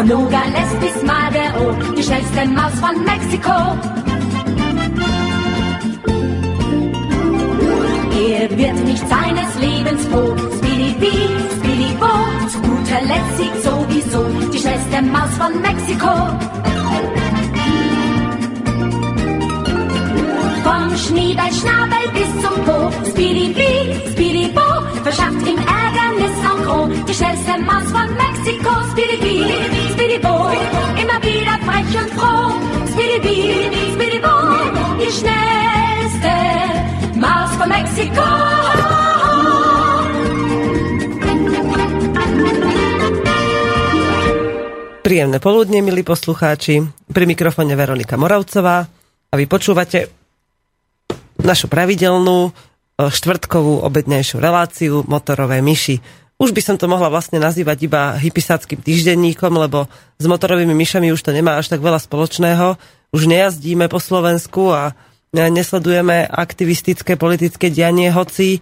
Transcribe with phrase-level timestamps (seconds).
[0.00, 3.50] Von Nogales bis Madero, die schnellste Maus von Mexiko.
[8.18, 10.34] Er wird nicht seines Lebens froh.
[10.56, 10.94] Speedy
[11.58, 16.69] Speedy Bo, zu guter Letzt siegt sowieso die schnellste Maus von Mexiko.
[20.62, 22.78] Vom Schneeballschnabel bis zum Po,
[23.10, 24.68] Speedy Bee, Speedy Bo,
[25.02, 26.88] verschafft ihm Ärgernis en gros.
[27.08, 29.48] Die schnellste Maus von Mexiko, Speedy Bee,
[29.92, 30.52] Speedy Bo,
[31.00, 32.52] immer wieder frech und froh.
[32.92, 34.36] Speedy Bee, Speedy Bo,
[35.00, 36.34] die schnellste
[37.16, 38.28] Maus von Mexiko.
[45.00, 46.86] Príjemné poludne, milí poslucháči.
[47.10, 48.86] Pri mikrofóne Veronika Moravcová
[49.30, 50.19] a vy počúvate
[51.42, 52.50] našu pravidelnú e,
[53.08, 56.00] štvrtkovú obednejšiu reláciu Motorové myši.
[56.40, 61.20] Už by som to mohla vlastne nazývať iba hypisáckým týždenníkom, lebo s motorovými myšami už
[61.20, 62.80] to nemá až tak veľa spoločného.
[63.12, 64.96] Už nejazdíme po Slovensku a
[65.36, 68.60] nesledujeme aktivistické politické dianie, hoci e,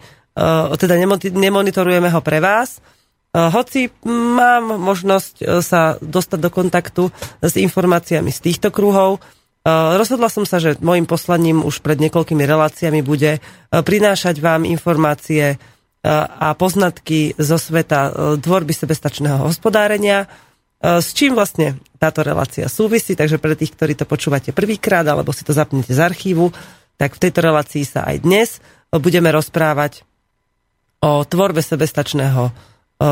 [0.75, 0.99] teda
[1.31, 2.83] nemonitorujeme ho pre vás.
[3.29, 7.03] Hoci mám možnosť e, sa dostať do kontaktu
[7.45, 12.45] s informáciami z týchto kruhov, e, rozhodla som sa, že môjim poslaním už pred niekoľkými
[12.45, 15.59] reláciami bude e, prinášať vám informácie
[16.09, 20.31] a poznatky zo sveta tvorby sebestačného hospodárenia,
[20.79, 25.43] s čím vlastne táto relácia súvisí, takže pre tých, ktorí to počúvate prvýkrát alebo si
[25.43, 26.55] to zapnete z archívu,
[26.95, 28.63] tak v tejto relácii sa aj dnes
[28.95, 30.07] budeme rozprávať
[31.03, 32.55] o tvorbe sebestačného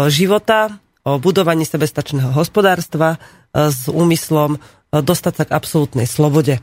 [0.06, 3.18] života, o budovaní sebestačného hospodárstva
[3.54, 4.58] s úmyslom
[5.02, 6.60] dostať sa k absolútnej slobode.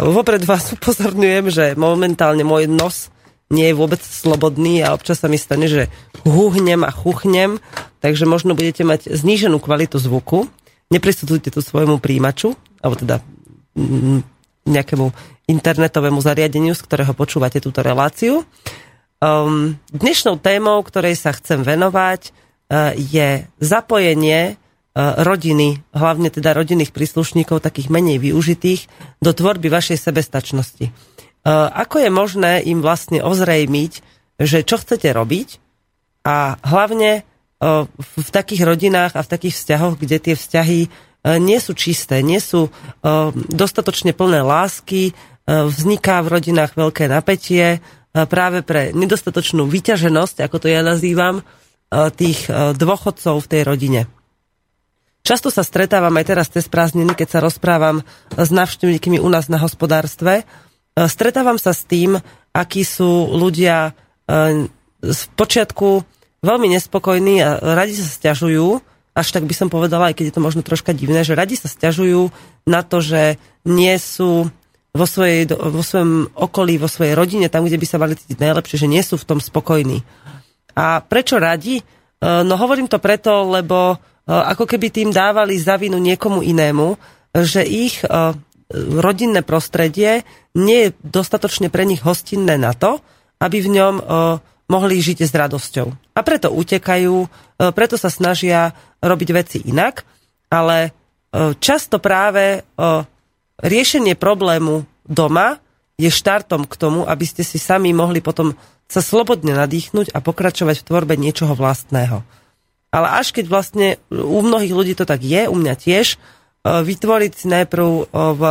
[0.00, 3.12] Vopred vás upozorňujem, že momentálne môj nos
[3.52, 5.92] nie je vôbec slobodný a občas sa mi stane, že
[6.24, 7.60] húhnem a chuchnem,
[8.00, 10.48] takže možno budete mať zníženú kvalitu zvuku.
[10.88, 13.20] Nepristupujte tu svojmu príjimaču, alebo teda
[14.64, 15.12] nejakému
[15.52, 18.48] internetovému zariadeniu, z ktorého počúvate túto reláciu.
[19.20, 22.32] Um, dnešnou témou, ktorej sa chcem venovať,
[22.72, 23.28] E, je
[23.60, 24.56] zapojenie
[24.96, 28.88] rodiny, hlavne teda rodinných príslušníkov, takých menej využitých,
[29.24, 30.86] do tvorby vašej sebestačnosti.
[30.88, 30.92] E,
[31.50, 33.92] ako je možné im vlastne ozrejmiť,
[34.36, 35.48] že čo chcete robiť
[36.28, 37.26] a hlavne
[38.18, 40.80] v takých rodinách a v takých vzťahoch, kde tie vzťahy
[41.38, 42.74] nie sú čisté, nie sú
[43.54, 45.14] dostatočne plné lásky,
[45.46, 47.78] vzniká v rodinách veľké napätie
[48.10, 51.46] práve pre nedostatočnú vyťaženosť, ako to ja nazývam,
[51.92, 54.00] E, tých e, dôchodcov v tej rodine.
[55.22, 58.02] Často sa stretávam aj teraz cez prázdniny, keď sa rozprávam
[58.34, 60.42] s návštevníkmi u nás na hospodárstve.
[60.42, 60.44] E,
[61.06, 62.18] stretávam sa s tým,
[62.52, 63.96] akí sú ľudia
[65.02, 65.88] v počiatku
[66.42, 70.42] veľmi nespokojní a radi sa stiažujú, až tak by som povedala, aj keď je to
[70.42, 72.32] možno troška divné, že radi sa stiažujú
[72.64, 74.48] na to, že nie sú
[74.92, 78.76] vo, svojej, vo svojom okolí, vo svojej rodine, tam, kde by sa mali cítiť najlepšie,
[78.86, 80.00] že nie sú v tom spokojní.
[80.72, 81.80] A prečo radi?
[81.80, 81.82] E,
[82.24, 83.96] no hovorím to preto, lebo e,
[84.26, 86.94] ako keby tým dávali zavinu niekomu inému,
[87.34, 88.06] že ich e,
[88.72, 90.22] rodinné prostredie
[90.54, 93.00] nie je dostatočne pre nich hostinné na to,
[93.42, 93.94] aby v ňom
[94.70, 96.14] mohli žiť s radosťou.
[96.14, 97.26] A preto utekajú,
[97.74, 98.70] preto sa snažia
[99.02, 100.06] robiť veci inak,
[100.46, 100.94] ale
[101.58, 102.62] často práve
[103.58, 105.58] riešenie problému doma
[105.98, 108.56] je štartom k tomu, aby ste si sami mohli potom
[108.90, 112.20] sa slobodne nadýchnuť a pokračovať v tvorbe niečoho vlastného.
[112.92, 116.16] Ale až keď vlastne u mnohých ľudí to tak je, u mňa tiež, e,
[116.62, 118.02] vytvoriť si najprv e,
[118.36, 118.42] v,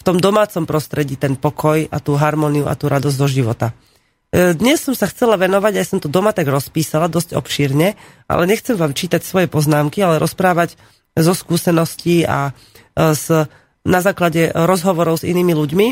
[0.00, 3.76] v tom domácom prostredí ten pokoj a tú harmóniu a tú radosť do života.
[4.32, 7.92] E, dnes som sa chcela venovať, aj som to doma tak rozpísala dosť obšírne,
[8.24, 10.80] ale nechcem vám čítať svoje poznámky, ale rozprávať
[11.12, 12.56] zo skúseností a
[12.96, 13.44] z,
[13.84, 15.88] na základe rozhovorov s inými ľuďmi.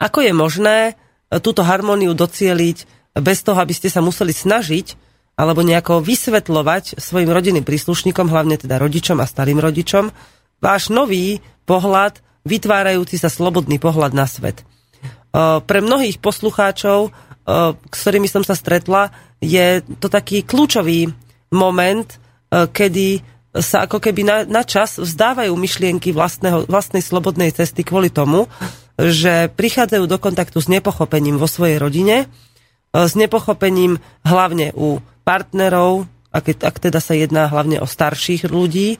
[0.00, 0.96] Ako je možné,
[1.44, 2.88] túto harmóniu docieliť
[3.20, 5.07] bez toho, aby ste sa museli snažiť
[5.38, 10.10] alebo nejako vysvetľovať svojim rodinným príslušníkom, hlavne teda rodičom a starým rodičom,
[10.58, 14.66] váš nový pohľad, vytvárajúci sa slobodný pohľad na svet.
[15.30, 17.14] Pre mnohých poslucháčov,
[17.78, 21.14] s ktorými som sa stretla, je to taký kľúčový
[21.54, 22.08] moment,
[22.50, 23.22] kedy
[23.56, 28.46] sa ako keby na, na čas vzdávajú myšlienky vlastného, vlastnej slobodnej cesty kvôli tomu,
[28.98, 32.26] že prichádzajú do kontaktu s nepochopením vo svojej rodine, e,
[32.92, 38.98] s nepochopením hlavne u partnerov, ak, ak teda sa jedná hlavne o starších ľudí, e,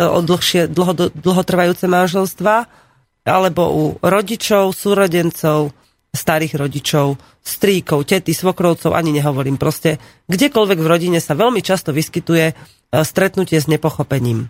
[0.00, 2.64] o dlhšie, dlho, dlhotrvajúce manželstva,
[3.28, 5.76] alebo u rodičov, súrodencov,
[6.08, 9.60] starých rodičov, stríkov, tety, svokrovcov, ani nehovorím.
[9.60, 10.00] Proste
[10.32, 12.54] kdekoľvek v rodine sa veľmi často vyskytuje e,
[13.04, 14.48] stretnutie s nepochopením.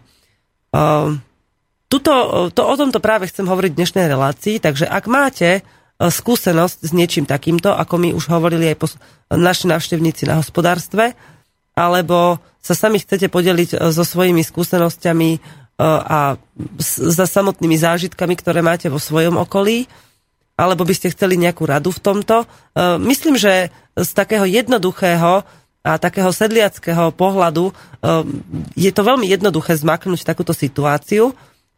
[1.89, 2.13] tuto,
[2.55, 5.67] to, o tomto práve chcem hovoriť v dnešnej relácii, takže ak máte
[5.99, 8.95] skúsenosť s niečím takýmto, ako mi už hovorili aj
[9.35, 11.19] naši návštevníci na hospodárstve,
[11.75, 15.31] alebo sa sami chcete podeliť so svojimi skúsenosťami
[15.83, 16.39] a
[16.83, 19.87] za samotnými zážitkami, ktoré máte vo svojom okolí,
[20.59, 22.47] alebo by ste chceli nejakú radu v tomto.
[22.99, 25.47] Myslím, že z takého jednoduchého
[25.87, 27.71] a takého sedliackého pohľadu
[28.75, 31.31] je to veľmi jednoduché zmaknúť takúto situáciu,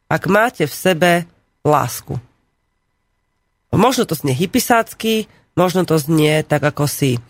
[0.08, 1.10] ak máte v sebe
[1.60, 2.16] lásku.
[3.70, 7.22] Možno to znie hypisácky, možno to znie tak ako si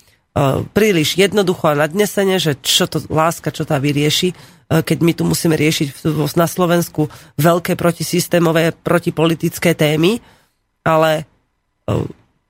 [0.72, 4.32] príliš jednoducho a nadnesene, že čo to láska, čo tá vyrieši,
[4.70, 6.06] keď my tu musíme riešiť
[6.38, 10.22] na Slovensku veľké protisystémové, protipolitické témy,
[10.86, 11.26] ale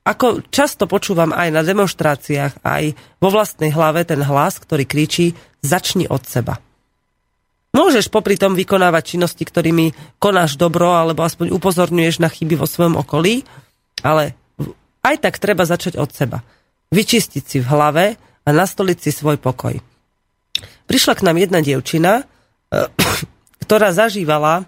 [0.04, 5.32] ako často počúvam aj na demonstráciách, aj vo vlastnej hlave ten hlas, ktorý kričí
[5.64, 6.60] začni od seba.
[7.72, 13.00] Môžeš popri tom vykonávať činnosti, ktorými konáš dobro, alebo aspoň upozorňuješ na chyby vo svojom
[13.00, 13.48] okolí,
[14.00, 14.36] ale
[15.00, 16.44] aj tak treba začať od seba.
[16.90, 18.04] Vyčistiť si v hlave
[18.44, 19.78] a nastoliť si svoj pokoj.
[20.90, 22.26] Prišla k nám jedna dievčina,
[23.64, 24.66] ktorá zažívala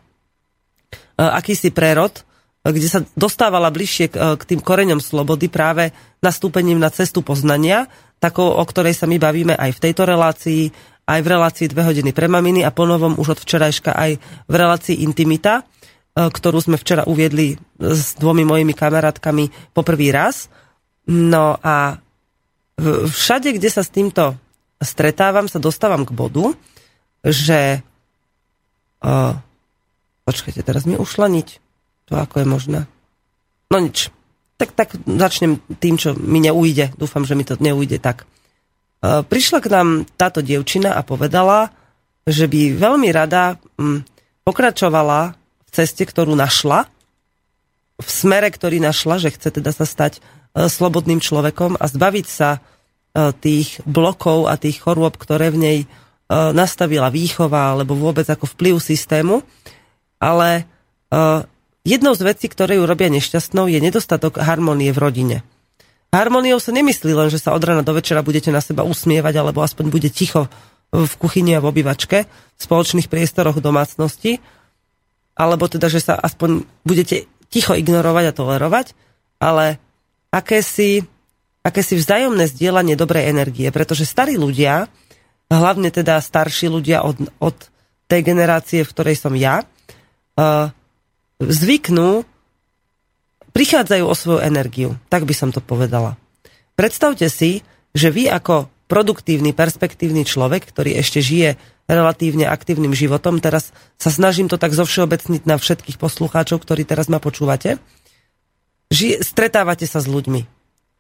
[1.19, 2.25] akýsi prerod,
[2.63, 5.91] kde sa dostávala bližšie k, k tým koreňom slobody práve
[6.23, 7.91] nastúpením na cestu poznania,
[8.23, 10.71] takou, o ktorej sa my bavíme aj v tejto relácii,
[11.11, 14.11] aj v relácii dve hodiny pre maminy a ponovom už od včerajška aj
[14.47, 15.67] v relácii Intimita,
[16.13, 20.53] ktorú sme včera uviedli s dvomi mojimi kamarátkami po prvý raz.
[21.09, 21.97] No a
[23.09, 24.37] všade, kde sa s týmto
[24.83, 26.53] stretávam, sa dostávam k bodu,
[27.23, 27.81] že...
[29.03, 29.35] Uh,
[30.27, 31.49] počkajte, teraz mi ušla niť.
[32.11, 32.81] To ako je možné?
[33.73, 34.13] No nič.
[34.61, 36.95] Tak, tak začnem tým, čo mi neujde.
[36.95, 38.23] Dúfam, že mi to neujde tak.
[39.03, 41.75] E, prišla k nám táto dievčina a povedala,
[42.23, 44.07] že by veľmi rada m,
[44.47, 45.35] pokračovala
[45.73, 46.87] ceste, ktorú našla,
[47.99, 52.59] v smere, ktorý našla, že chce teda sa stať e, slobodným človekom a zbaviť sa
[52.59, 52.61] e,
[53.33, 55.87] tých blokov a tých chorôb, ktoré v nej e,
[56.31, 59.41] nastavila výchova alebo vôbec ako vplyv systému.
[60.23, 60.71] Ale
[61.83, 65.37] Jednou z vecí, ktoré ju robia nešťastnou, je nedostatok harmonie v rodine.
[66.15, 69.67] Harmoniou sa nemyslí len, že sa od rana do večera budete na seba usmievať, alebo
[69.67, 70.47] aspoň bude ticho
[70.95, 74.39] v kuchyni a v obývačke, v spoločných priestoroch domácnosti,
[75.33, 78.87] alebo teda, že sa aspoň budete ticho ignorovať a tolerovať,
[79.41, 79.77] ale
[80.33, 81.05] akési,
[81.61, 84.89] akési vzájomné zdieľanie dobrej energie, pretože starí ľudia,
[85.53, 87.57] hlavne teda starší ľudia od, od
[88.09, 90.73] tej generácie, v ktorej som ja, uh,
[91.41, 92.25] zvyknú,
[93.53, 94.97] prichádzajú o svoju energiu.
[95.13, 96.17] Tak by som to povedala.
[96.73, 97.61] Predstavte si,
[97.93, 101.57] že vy ako produktívny, perspektívny človek, ktorý ešte žije
[101.89, 107.17] relatívne aktívnym životom, teraz sa snažím to tak zovšeobecniť na všetkých poslucháčov, ktorí teraz ma
[107.17, 107.81] počúvate,
[108.93, 110.45] žije, stretávate sa s ľuďmi.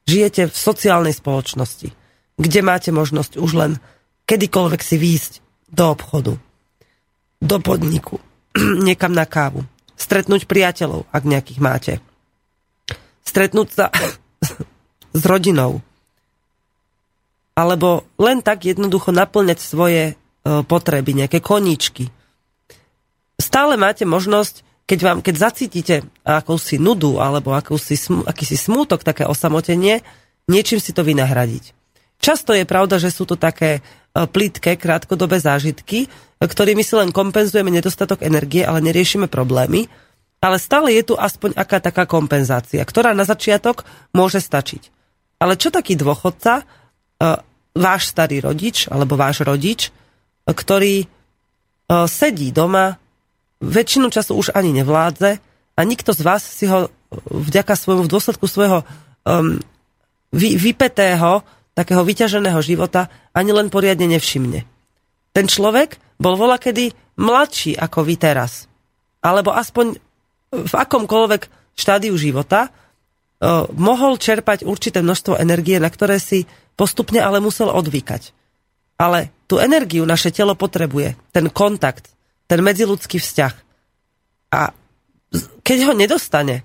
[0.09, 1.93] Žijete v sociálnej spoločnosti,
[2.41, 3.73] kde máte možnosť už len
[4.25, 5.33] kedykoľvek si výjsť
[5.69, 6.41] do obchodu,
[7.45, 8.25] do podniku,
[8.89, 9.69] niekam na kávu,
[10.01, 11.93] stretnúť priateľov, ak nejakých máte.
[13.21, 13.87] Stretnúť sa
[15.21, 15.85] s rodinou.
[17.53, 20.15] Alebo len tak jednoducho naplňať svoje e,
[20.65, 22.09] potreby, nejaké koníčky.
[23.37, 25.95] Stále máte možnosť, keď, vám, keď zacítite
[26.25, 30.01] akúsi nudu alebo akúsi, akýsi smútok, také osamotenie,
[30.49, 31.77] niečím si to vynahradiť.
[32.23, 33.81] Často je pravda, že sú to také e,
[34.15, 36.07] plítke, krátkodobé zážitky,
[36.39, 39.91] ktorými si len kompenzujeme nedostatok energie, ale neriešime problémy.
[40.43, 44.91] Ale stále je tu aspoň aká taká kompenzácia, ktorá na začiatok môže stačiť.
[45.39, 46.65] Ale čo taký dôchodca, e,
[47.73, 49.91] váš starý rodič alebo váš rodič, e,
[50.53, 51.07] ktorý e,
[52.11, 53.01] sedí doma,
[53.63, 55.39] väčšinu času už ani nevládze
[55.79, 56.91] a nikto z vás si ho
[57.31, 58.83] vďaka svojmu, v dôsledku svojho
[59.23, 59.61] um,
[60.35, 64.67] vy, vypetého, takého vyťaženého života ani len poriadne nevšimne.
[65.33, 68.67] Ten človek bol volakedy mladší ako vy teraz.
[69.23, 69.97] Alebo aspoň
[70.53, 71.43] v akomkoľvek
[71.79, 72.69] štádiu života
[73.75, 76.47] mohol čerpať určité množstvo energie, na ktoré si
[76.79, 78.31] postupne ale musel odvykať.
[79.03, 82.15] Ale tú energiu naše telo potrebuje, ten kontakt,
[82.47, 83.55] ten medziludský vzťah.
[84.55, 84.71] A
[85.67, 86.63] keď ho nedostane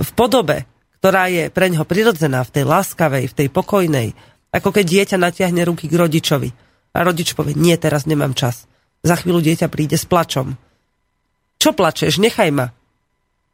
[0.00, 0.64] v podobe,
[1.00, 4.08] ktorá je pre ňoho prirodzená, v tej láskavej, v tej pokojnej,
[4.50, 6.50] ako keď dieťa natiahne ruky k rodičovi
[6.96, 8.64] a rodič povie, nie, teraz nemám čas.
[9.04, 10.56] Za chvíľu dieťa príde s plačom.
[11.60, 12.20] Čo plačeš?
[12.20, 12.72] Nechaj ma.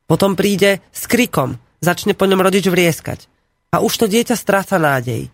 [0.06, 1.58] Potom príde s krikom.
[1.80, 3.28] Začne po ňom rodič vrieskať.
[3.74, 5.28] A už to dieťa stráca nádej.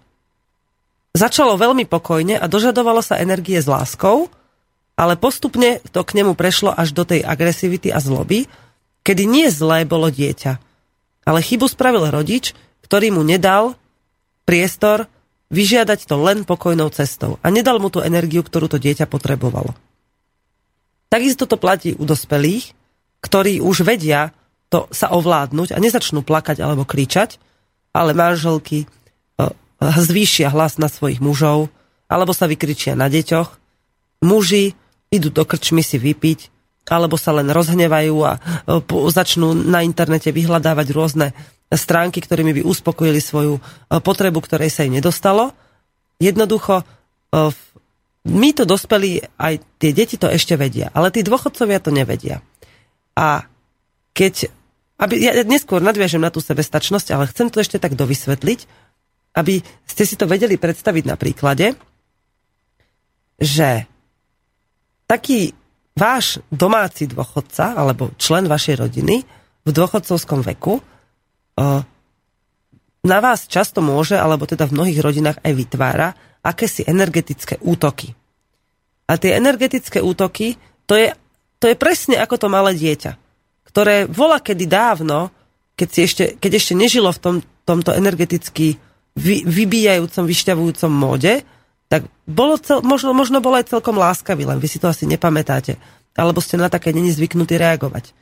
[1.12, 4.32] Začalo veľmi pokojne a dožadovalo sa energie s láskou,
[4.96, 8.48] ale postupne to k nemu prešlo až do tej agresivity a zloby,
[9.04, 10.52] kedy nie zlé bolo dieťa,
[11.28, 12.56] ale chybu spravil rodič,
[12.86, 13.76] ktorý mu nedal
[14.48, 15.06] priestor
[15.52, 19.76] vyžiadať to len pokojnou cestou a nedal mu tú energiu, ktorú to dieťa potrebovalo.
[21.12, 22.72] Takisto to platí u dospelých,
[23.20, 24.32] ktorí už vedia
[24.72, 27.36] to sa ovládnuť a nezačnú plakať alebo kričať,
[27.92, 28.86] ale manželky e,
[29.78, 31.68] zvýšia hlas na svojich mužov
[32.08, 33.60] alebo sa vykričia na deťoch.
[34.24, 34.72] Muži
[35.12, 36.48] idú do krčmy si vypiť
[36.88, 38.80] alebo sa len rozhnevajú a e,
[39.12, 41.36] začnú na internete vyhľadávať rôzne
[41.68, 43.62] stránky, ktorými by uspokojili svoju e,
[44.00, 45.52] potrebu, ktorej sa im nedostalo.
[46.16, 46.86] Jednoducho,
[48.22, 52.38] my to dospelí, aj tie deti to ešte vedia, ale tí dôchodcovia to nevedia.
[53.18, 53.42] A
[54.14, 54.52] keď,
[55.02, 58.60] aby, ja neskôr nadviažem na tú sebestačnosť, ale chcem to ešte tak dovysvetliť,
[59.34, 61.74] aby ste si to vedeli predstaviť na príklade,
[63.42, 63.90] že
[65.10, 65.50] taký
[65.98, 69.26] váš domáci dôchodca alebo člen vašej rodiny
[69.66, 70.78] v dôchodcovskom veku
[73.02, 76.08] na vás často môže, alebo teda v mnohých rodinách aj vytvára,
[76.42, 78.14] akési energetické útoky.
[79.10, 80.54] A tie energetické útoky,
[80.86, 81.10] to je,
[81.58, 83.18] to je presne ako to malé dieťa,
[83.72, 85.32] ktoré vola kedy dávno,
[85.74, 88.76] keď, si ešte, keď ešte nežilo v tom, tomto energeticky
[89.16, 91.40] vy, vybíjajúcom, vyšťavujúcom móde,
[91.88, 95.80] tak bolo cel, možno, možno bolo aj celkom láskavý, len vy si to asi nepamätáte.
[96.12, 98.12] Alebo ste na také není zvyknutí reagovať.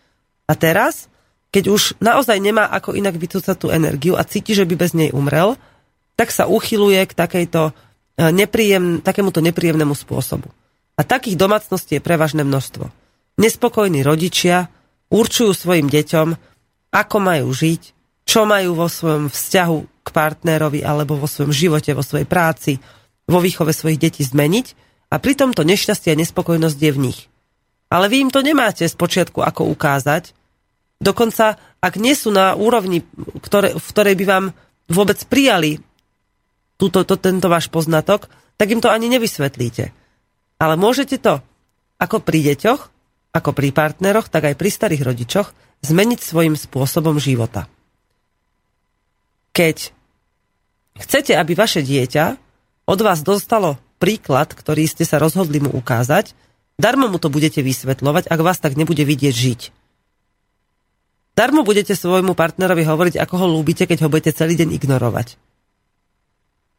[0.47, 1.11] A teraz
[1.51, 5.11] keď už naozaj nemá ako inak vytúcať tú energiu a cíti, že by bez nej
[5.11, 5.59] umrel,
[6.15, 10.47] tak sa uchyluje k takejto eh, nepríjem, takémuto nepríjemnému spôsobu.
[10.95, 12.87] A takých domácností je prevažné množstvo.
[13.41, 14.71] Nespokojní rodičia
[15.11, 16.29] určujú svojim deťom,
[16.95, 17.83] ako majú žiť,
[18.27, 22.79] čo majú vo svojom vzťahu k partnerovi alebo vo svojom živote, vo svojej práci,
[23.27, 24.67] vo výchove svojich detí zmeniť
[25.11, 27.21] a pritom to nešťastie a nespokojnosť je v nich.
[27.91, 30.31] Ale vy im to nemáte z počiatku ako ukázať,
[31.01, 33.01] Dokonca, ak nie sú na úrovni,
[33.41, 34.45] ktoré, v ktorej by vám
[34.93, 35.81] vôbec prijali
[36.77, 38.29] túto, to, tento váš poznatok,
[38.61, 39.97] tak im to ani nevysvetlíte.
[40.61, 41.41] Ale môžete to
[41.97, 42.93] ako pri deťoch,
[43.31, 45.49] ako pri partneroch, tak aj pri starých rodičoch
[45.87, 47.71] zmeniť svojim spôsobom života.
[49.55, 49.95] Keď
[51.01, 52.25] chcete, aby vaše dieťa
[52.91, 56.35] od vás dostalo príklad, ktorý ste sa rozhodli mu ukázať,
[56.81, 59.61] darmo mu to budete vysvetľovať, ak vás tak nebude vidieť žiť.
[61.39, 65.41] Darmo budete svojmu partnerovi hovoriť, ako ho ľúbite, keď ho budete celý deň ignorovať.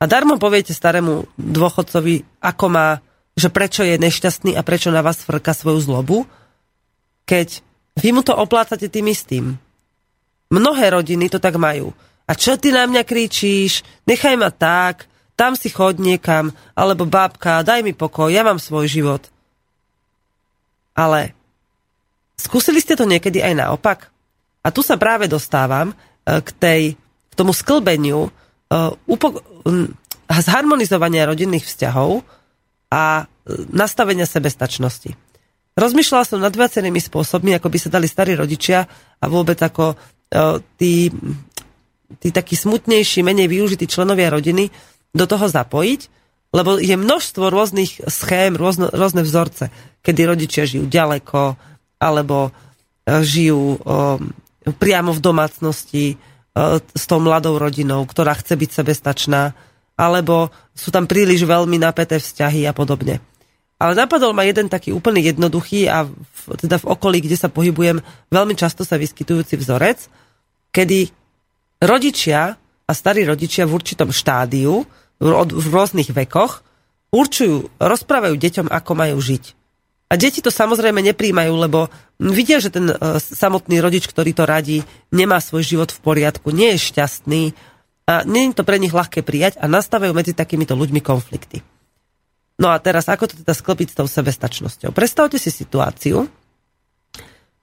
[0.01, 3.01] A darmo poviete starému dôchodcovi, ako má,
[3.37, 6.25] že prečo je nešťastný a prečo na vás frka svoju zlobu,
[7.31, 7.63] keď
[7.95, 9.55] vy mu to oplácate tým istým.
[10.51, 11.95] Mnohé rodiny to tak majú.
[12.27, 13.87] A čo ty na mňa kričíš?
[14.03, 15.07] Nechaj ma tak,
[15.39, 19.23] tam si chod niekam, alebo bábka, daj mi pokoj, ja mám svoj život.
[20.91, 21.31] Ale
[22.35, 24.11] skúsili ste to niekedy aj naopak?
[24.59, 25.95] A tu sa práve dostávam e,
[26.43, 26.81] k, tej,
[27.31, 29.41] k tomu sklbeniu uh, upo-
[30.29, 32.21] zharmonizovania rodinných vzťahov
[32.91, 35.30] a e, nastavenia sebestačnosti.
[35.77, 38.83] Rozmýšľala som nad viacerými spôsobmi, ako by sa dali starí rodičia
[39.19, 41.07] a vôbec ako uh, tí,
[42.19, 44.67] tí takí smutnejší, menej využití členovia rodiny
[45.15, 46.01] do toho zapojiť,
[46.51, 49.71] lebo je množstvo rôznych schém, rôzne, rôzne vzorce,
[50.03, 51.55] kedy rodičia žijú ďaleko,
[52.03, 52.51] alebo
[53.07, 53.79] žijú
[54.67, 56.15] priamo v domácnosti e,
[56.77, 59.57] s tou mladou rodinou, ktorá chce byť sebestačná,
[59.97, 63.17] alebo sú tam príliš veľmi napäté vzťahy a podobne.
[63.81, 67.97] Ale napadol ma jeden taký úplne jednoduchý a v, teda v okolí, kde sa pohybujem,
[68.29, 70.05] veľmi často sa vyskytujúci vzorec,
[70.69, 71.09] kedy
[71.81, 74.85] rodičia a starí rodičia v určitom štádiu,
[75.17, 76.61] v rôznych vekoch,
[77.09, 79.43] určujú, rozprávajú deťom, ako majú žiť.
[80.11, 81.87] A deti to samozrejme nepríjmajú, lebo
[82.19, 86.75] vidia, že ten e, samotný rodič, ktorý to radí, nemá svoj život v poriadku, nie
[86.75, 87.55] je šťastný
[88.11, 91.63] a nie je to pre nich ľahké prijať a nastávajú medzi takýmito ľuďmi konflikty.
[92.61, 94.93] No a teraz, ako to teda sklopiť s tou sebestačnosťou?
[94.93, 96.29] Predstavte si situáciu,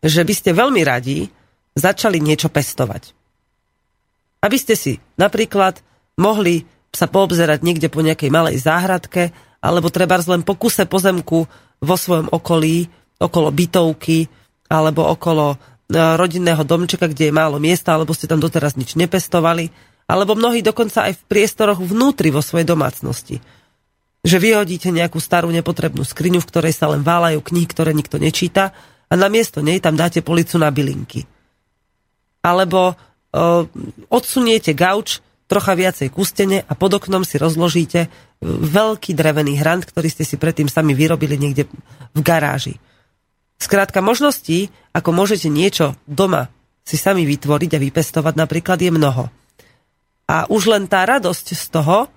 [0.03, 1.31] že by ste veľmi radi
[1.79, 3.15] začali niečo pestovať.
[4.43, 5.79] Aby ste si napríklad
[6.19, 9.31] mohli sa poobzerať niekde po nejakej malej záhradke,
[9.63, 11.47] alebo treba len po kuse pozemku
[11.79, 14.27] vo svojom okolí, okolo bytovky
[14.71, 15.57] alebo okolo e,
[15.95, 19.71] rodinného domčeka, kde je málo miesta, alebo ste tam doteraz nič nepestovali,
[20.07, 23.43] alebo mnohí dokonca aj v priestoroch vnútri vo svojej domácnosti.
[24.27, 28.75] Že vyhodíte nejakú starú nepotrebnú skriňu, v ktorej sa len válajú knihy, ktoré nikto nečíta
[29.09, 31.25] a namiesto nej tam dáte policu na bylinky.
[32.43, 33.65] Alebo uh,
[34.11, 38.13] odsuniete gauč trocha viacej kustene a pod oknom si rozložíte
[38.45, 41.67] veľký drevený hrant, ktorý ste si predtým sami vyrobili niekde
[42.13, 42.77] v garáži.
[43.59, 46.53] Skrátka, možností, ako môžete niečo doma
[46.87, 49.29] si sami vytvoriť a vypestovať napríklad je mnoho.
[50.29, 52.09] A už len tá radosť z toho,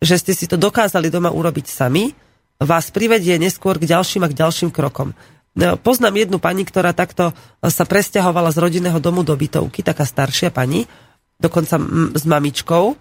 [0.00, 2.12] že ste si to dokázali doma urobiť sami,
[2.60, 5.12] vás privedie neskôr k ďalším a k ďalším krokom.
[5.56, 7.32] No, poznám jednu pani, ktorá takto
[7.64, 10.84] sa presťahovala z rodinného domu do bytovky, taká staršia pani,
[11.40, 11.80] dokonca
[12.12, 12.96] s mamičkou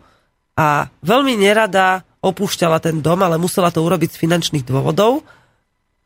[0.56, 5.24] a veľmi nerada opúšťala ten dom, ale musela to urobiť z finančných dôvodov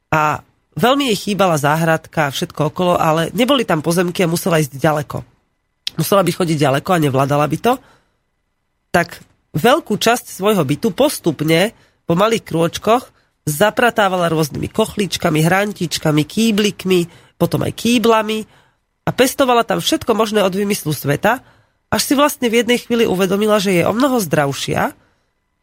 [0.10, 0.42] a
[0.74, 5.22] veľmi jej chýbala záhradka a všetko okolo, ale neboli tam pozemky a musela ísť ďaleko.
[6.02, 7.74] Musela by chodiť ďaleko a nevládala by to.
[8.90, 9.22] Tak
[9.54, 11.74] veľkú časť svojho bytu postupne
[12.06, 13.10] po malých krôčkoch
[13.46, 17.02] zapratávala rôznymi kochličkami, hrantičkami, kýblikmi,
[17.40, 18.46] potom aj kýblami
[19.06, 21.42] a pestovala tam všetko možné od vymyslu sveta,
[21.90, 24.94] až si vlastne v jednej chvíli uvedomila, že je o mnoho zdravšia,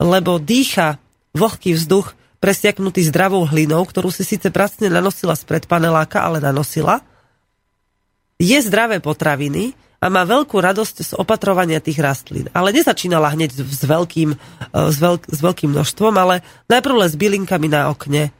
[0.02, 0.98] lebo dýcha
[1.38, 7.00] vlhký vzduch presiaknutý zdravou hlinou, ktorú si síce pracne nanosila spred paneláka, ale nanosila.
[8.36, 12.52] Je zdravé potraviny, a má veľkú radosť z opatrovania tých rastlín.
[12.52, 14.36] Ale nezačínala hneď s veľkým, e,
[14.70, 18.30] s, veľk, s veľkým množstvom, ale najprv len s bylinkami na okne.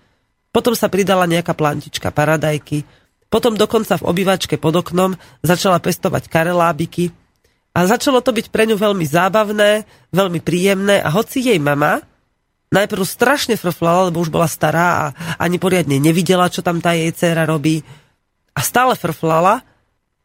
[0.52, 2.84] Potom sa pridala nejaká plantička paradajky.
[3.28, 7.12] Potom dokonca v obývačke pod oknom začala pestovať karelábiky.
[7.76, 12.00] A začalo to byť pre ňu veľmi zábavné, veľmi príjemné a hoci jej mama
[12.72, 15.04] najprv strašne frflala, lebo už bola stará a
[15.36, 17.84] ani poriadne nevidela, čo tam tá jej dcéra robí
[18.56, 19.60] a stále frflala,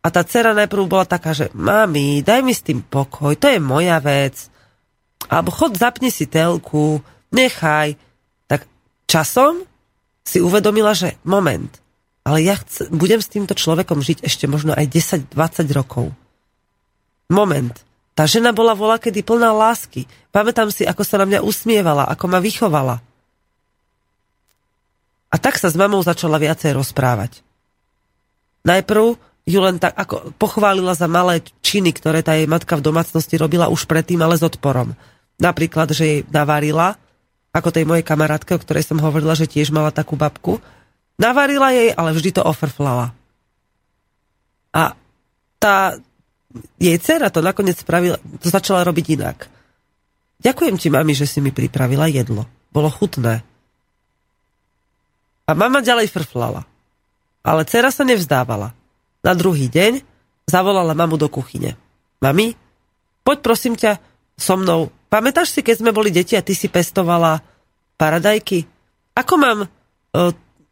[0.01, 3.61] a tá dcera najprv bola taká, že mami, daj mi s tým pokoj, to je
[3.61, 4.49] moja vec.
[5.29, 7.93] Alebo chod, zapni si telku, nechaj.
[8.49, 8.65] Tak
[9.05, 9.61] časom
[10.25, 11.69] si uvedomila, že moment,
[12.25, 14.89] ale ja chc- budem s týmto človekom žiť ešte možno aj
[15.33, 16.09] 10-20 rokov.
[17.29, 17.77] Moment.
[18.11, 20.03] Tá žena bola vola kedy plná lásky.
[20.35, 22.99] Pamätám si, ako sa na mňa usmievala, ako ma vychovala.
[25.31, 27.39] A tak sa s mamou začala viacej rozprávať.
[28.67, 29.15] Najprv
[29.51, 33.67] ju len tak ako pochválila za malé činy, ktoré tá jej matka v domácnosti robila
[33.67, 34.95] už predtým, ale s odporom.
[35.35, 36.95] Napríklad, že jej navarila,
[37.51, 40.63] ako tej mojej kamarátke, o ktorej som hovorila, že tiež mala takú babku.
[41.19, 43.11] Navarila jej, ale vždy to ofrflala.
[44.71, 44.95] A
[45.59, 45.99] tá
[46.79, 49.51] jej dcera to nakoniec spravila, to začala robiť inak.
[50.41, 52.47] Ďakujem ti, mami, že si mi pripravila jedlo.
[52.71, 53.43] Bolo chutné.
[55.45, 56.63] A mama ďalej frflala.
[57.43, 58.73] Ale dcera sa nevzdávala.
[59.21, 60.01] Na druhý deň
[60.49, 61.77] zavolala mamu do kuchyne.
[62.21, 62.57] Mami,
[63.21, 64.01] poď prosím ťa
[64.37, 64.89] so mnou.
[65.07, 67.41] Pamätáš si, keď sme boli deti a ty si pestovala
[67.97, 68.65] paradajky?
[69.13, 69.67] Ako mám, e,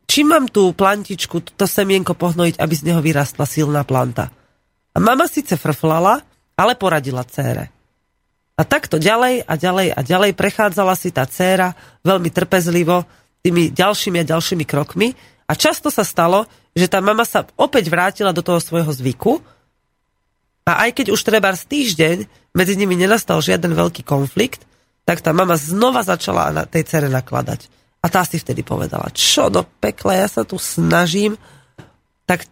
[0.09, 4.33] čím mám tú plantičku, to semienko pohnojiť, aby z neho vyrastla silná planta?
[4.93, 6.25] A mama síce frflala,
[6.57, 7.69] ale poradila cére.
[8.59, 11.71] A takto ďalej a ďalej a ďalej prechádzala si tá dcéra
[12.03, 13.07] veľmi trpezlivo
[13.39, 15.15] tými ďalšími a ďalšími krokmi
[15.47, 16.43] a často sa stalo,
[16.77, 19.41] že tá mama sa opäť vrátila do toho svojho zvyku
[20.69, 22.17] a aj keď už treba z týždeň
[22.53, 24.69] medzi nimi nenastal žiaden veľký konflikt,
[25.05, 27.65] tak tá mama znova začala na tej cere nakladať.
[27.99, 31.35] A tá si vtedy povedala, čo do pekla, ja sa tu snažím,
[32.29, 32.45] tak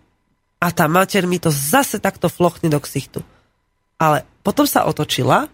[0.57, 3.21] a tá mater mi to zase takto flochne do ksichtu.
[4.01, 5.45] Ale potom sa otočila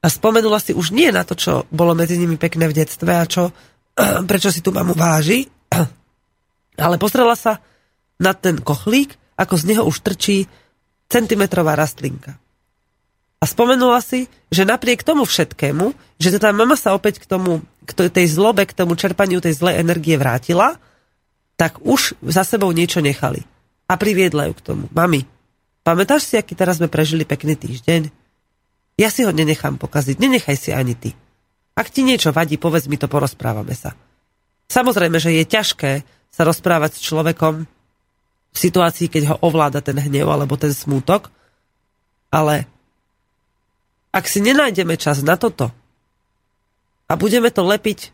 [0.00, 3.28] a spomenula si už nie na to, čo bolo medzi nimi pekné v detstve a
[3.28, 3.52] čo,
[4.30, 5.44] prečo si tu mamu váži,
[6.78, 7.60] ale pozrela sa
[8.16, 10.48] na ten kochlík, ako z neho už trčí
[11.06, 12.40] centimetrová rastlinka.
[13.36, 18.08] A spomenula si, že napriek tomu všetkému, že tá mama sa opäť k tomu, k
[18.08, 20.80] tej zlobe, k tomu čerpaniu tej zlej energie vrátila,
[21.60, 23.44] tak už za sebou niečo nechali.
[23.86, 24.84] A priviedla ju k tomu.
[24.90, 25.28] Mami,
[25.84, 28.08] pamätáš si, aký teraz sme prežili pekný týždeň?
[28.96, 31.12] Ja si ho nenechám pokaziť, nenechaj si ani ty.
[31.76, 33.92] Ak ti niečo vadí, povedz mi to, porozprávame sa.
[34.72, 35.92] Samozrejme, že je ťažké
[36.36, 37.64] sa rozprávať s človekom
[38.52, 41.32] v situácii, keď ho ovláda ten hnev alebo ten smútok,
[42.28, 42.68] ale
[44.12, 45.72] ak si nenájdeme čas na toto
[47.08, 48.12] a budeme to lepiť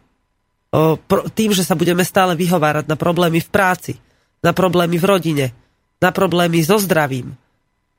[1.34, 3.92] tým, že sa budeme stále vyhovárať na problémy v práci,
[4.40, 5.46] na problémy v rodine,
[5.98, 7.34] na problémy so zdravím,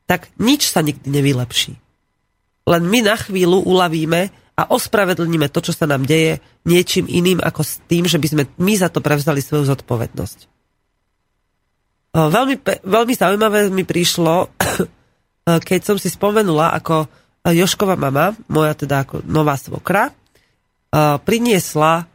[0.07, 1.75] tak nič sa nikdy nevylepší.
[2.63, 6.37] Len my na chvíľu uľavíme a ospravedlníme to, čo sa nám deje
[6.69, 10.39] niečím iným ako s tým, že by sme my za to prevzali svoju zodpovednosť.
[12.13, 14.53] Veľmi, veľmi zaujímavé mi prišlo,
[15.69, 17.09] keď som si spomenula, ako
[17.43, 20.13] Joškova mama, moja teda ako nová svokra,
[21.25, 22.05] priniesla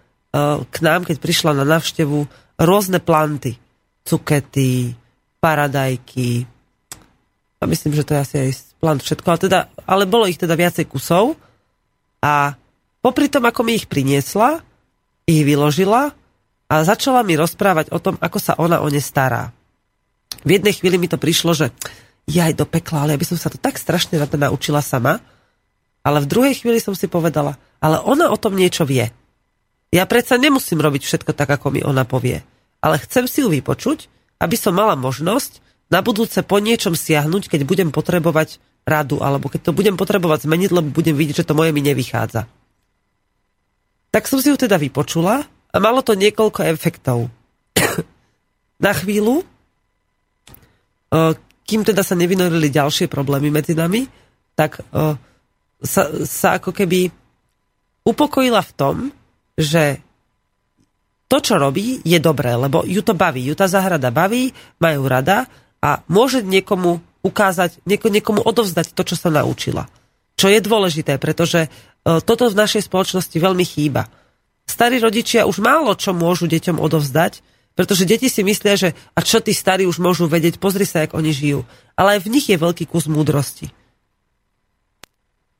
[0.71, 2.25] k nám, keď prišla na návštevu,
[2.63, 3.59] rôzne planty.
[4.07, 4.97] Cukety,
[5.43, 6.47] paradajky.
[7.59, 9.27] A myslím, že to je asi aj plant všetko.
[9.27, 11.37] Ale, teda, ale bolo ich teda viacej kusov.
[12.25, 12.59] A
[13.01, 14.63] popri tom, ako mi ich priniesla,
[15.29, 16.13] ich vyložila
[16.69, 19.55] a začala mi rozprávať o tom, ako sa ona o ne stará.
[20.43, 21.75] V jednej chvíli mi to prišlo, že
[22.29, 24.85] ja aj do pekla, ale ja by som sa to tak strašne na to naučila
[24.85, 25.25] sama.
[26.05, 29.11] Ale v druhej chvíli som si povedala, ale ona o tom niečo vie.
[29.89, 32.45] Ja predsa nemusím robiť všetko tak, ako mi ona povie.
[32.85, 34.07] Ale chcem si ju vypočuť,
[34.39, 39.69] aby som mala možnosť na budúce po niečom siahnuť, keď budem potrebovať radu, alebo keď
[39.69, 42.49] to budem potrebovať zmeniť, lebo budem vidieť, že to moje mi nevychádza.
[44.09, 47.29] Tak som si ju teda vypočula a malo to niekoľko efektov.
[48.85, 49.45] Na chvíľu,
[51.69, 54.09] kým teda sa nevynorili ďalšie problémy medzi nami,
[54.57, 54.81] tak
[55.85, 57.13] sa, sa ako keby
[58.09, 58.97] upokojila v tom,
[59.59, 60.01] že
[61.29, 63.45] to, čo robí, je dobré, lebo ju to baví.
[63.45, 64.49] Ju tá záhrada baví,
[64.81, 65.45] majú rada
[65.85, 69.87] a môže niekomu ukázať, nieko, niekomu odovzdať to, čo sa naučila.
[70.41, 71.69] Čo je dôležité, pretože
[72.03, 74.09] toto v našej spoločnosti veľmi chýba.
[74.65, 77.45] Starí rodičia už málo čo môžu deťom odovzdať,
[77.77, 81.15] pretože deti si myslia, že a čo tí starí už môžu vedieť, pozri sa, jak
[81.15, 81.63] oni žijú.
[81.95, 83.71] Ale aj v nich je veľký kus múdrosti.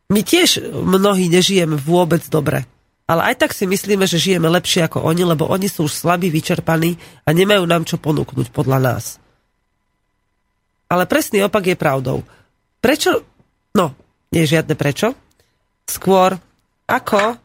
[0.09, 2.65] My tiež mnohí nežijeme vôbec dobre.
[3.09, 6.29] Ale aj tak si myslíme, že žijeme lepšie ako oni, lebo oni sú už slabí,
[6.29, 9.17] vyčerpaní a nemajú nám čo ponúknuť podľa nás.
[10.89, 12.25] Ale presný opak je pravdou.
[12.81, 13.21] Prečo?
[13.77, 13.93] No,
[14.33, 15.13] nie žiadne prečo.
[15.85, 16.37] Skôr,
[16.89, 17.37] ako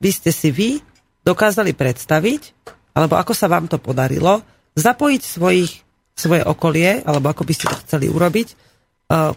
[0.00, 0.80] by ste si vy
[1.24, 2.42] dokázali predstaviť,
[2.96, 4.40] alebo ako sa vám to podarilo,
[4.78, 5.72] zapojiť svojich,
[6.16, 9.32] svoje okolie, alebo ako by ste to chceli urobiť, eh,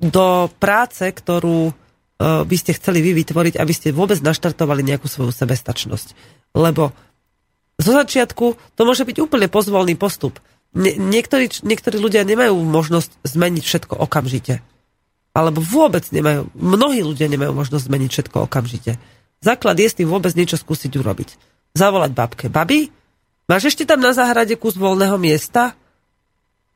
[0.00, 1.74] do práce, ktorú eh,
[2.48, 6.16] by ste chceli vy vytvoriť, aby ste vôbec naštartovali nejakú svoju sebestačnosť.
[6.56, 6.96] Lebo
[7.80, 10.36] zo začiatku to môže byť úplne pozvolný postup.
[10.76, 14.62] Niektorí, niektorí ľudia nemajú možnosť zmeniť všetko okamžite
[15.30, 18.98] alebo vôbec nemajú, mnohí ľudia nemajú možnosť zmeniť všetko okamžite.
[19.40, 21.28] Základ je s tým vôbec niečo skúsiť urobiť.
[21.72, 22.46] Zavolať babke.
[22.50, 22.90] Babi,
[23.46, 25.78] máš ešte tam na záhrade kus voľného miesta?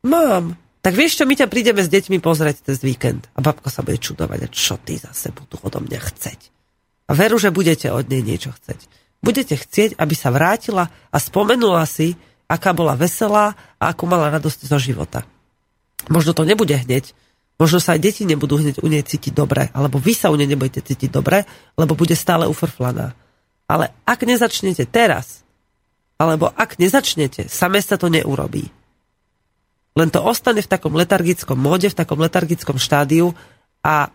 [0.07, 0.55] Mám.
[0.85, 3.27] Tak vieš čo, my ťa prídeme s deťmi pozrieť cez víkend.
[3.35, 6.41] A babka sa bude čudovať, čo ty zase budú odo mňa chceť.
[7.09, 8.81] A veru, že budete od nej niečo chceť.
[9.25, 12.15] Budete chcieť, aby sa vrátila a spomenula si,
[12.55, 15.27] aká bola veselá a ako mala radosť zo života.
[16.07, 17.11] Možno to nebude hneď,
[17.55, 20.51] Možno sa aj deti nebudú hneď u nej cítiť dobre, alebo vy sa u nej
[20.51, 21.47] nebudete cítiť dobre,
[21.79, 23.15] lebo bude stále ufrflaná.
[23.71, 25.47] Ale ak nezačnete teraz,
[26.19, 28.67] alebo ak nezačnete, same sa to neurobí.
[29.95, 33.31] Len to ostane v takom letargickom móde, v takom letargickom štádiu
[33.87, 34.11] a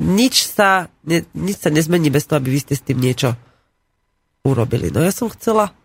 [0.00, 3.36] nič sa, ne, nič sa nezmení bez toho, aby vy ste s tým niečo
[4.48, 4.88] urobili.
[4.88, 5.76] No ja som chcela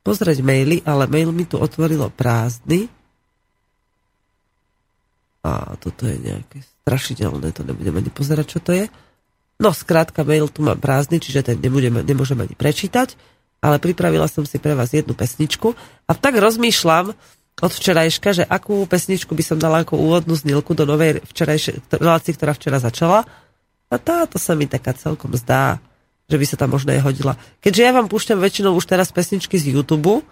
[0.00, 2.88] pozrieť maily, ale mail mi tu otvorilo prázdny
[5.40, 8.86] a toto je nejaké strašidelné, to nebudem ani pozerať, čo to je.
[9.60, 13.16] No, skrátka, mail tu mám prázdny, čiže ten nebudem, nemôžem ani prečítať,
[13.60, 15.76] ale pripravila som si pre vás jednu pesničku
[16.08, 17.12] a tak rozmýšľam
[17.60, 22.32] od včerajška, že akú pesničku by som dala ako úvodnú znilku do novej včerajšej relácii,
[22.36, 23.28] ktorá včera začala.
[23.92, 25.76] A táto sa mi taká celkom zdá,
[26.30, 27.34] že by sa tam možno aj hodila.
[27.58, 30.22] Keďže ja vám púšťam väčšinou už teraz pesničky z YouTube,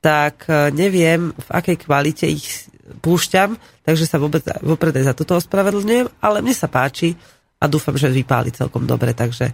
[0.00, 2.72] tak eh, neviem, v akej kvalite ich
[3.04, 7.18] púšťam, takže sa vôbec, vopred aj za toto ospravedlňujem, ale mne sa páči
[7.58, 9.10] a dúfam, že vypáli celkom dobre.
[9.10, 9.50] Takže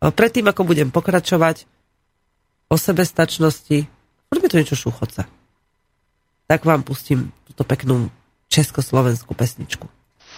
[0.00, 1.66] predtým, ako budem pokračovať
[2.70, 3.90] o sebestačnosti,
[4.30, 5.26] poďme to niečo šuchoce.
[6.46, 8.06] Tak vám pustím túto peknú
[8.46, 9.90] československú pesničku.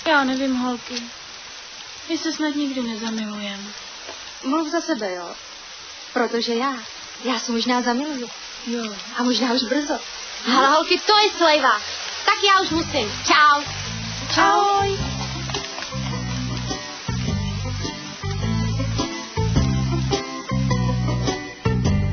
[0.06, 0.94] Já nevím, holky.
[2.08, 3.60] My se snad nikdy nezamilujem.
[4.44, 5.34] Mluv za sebe, jo.
[6.12, 6.74] Protože já,
[7.24, 8.28] já se možná zamiluju.
[8.66, 8.94] Jo.
[9.16, 9.98] A možná už brzo.
[10.56, 11.80] Ale holky, to je slejva.
[12.24, 13.12] Tak já už musím.
[13.26, 13.62] Čau.
[14.36, 14.98] Ahoj.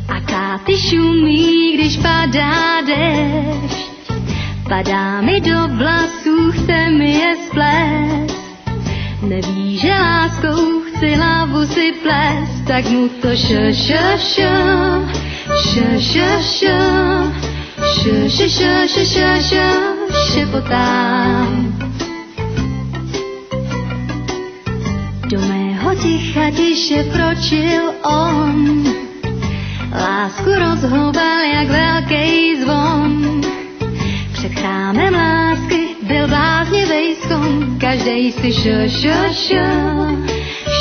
[0.10, 3.86] A káty šumí, když padá dešť.
[4.70, 8.45] Padá mi do vlasů, chce mi je splést.
[9.26, 14.54] Neví, že láskou chci hlavu si plést, tak mu to šo, šo, šo,
[15.66, 16.78] šo, šo, šo,
[17.90, 19.68] šo, šo, šo, šo, šo, šo,
[20.30, 21.74] šepotám.
[25.30, 28.86] Do mého ticha tiše vročil on,
[29.90, 33.42] lásku rozhoval jak velký zvon.
[34.34, 39.65] Před chrámem lásky byl bláznivý skon, každej si šo, šo, šo,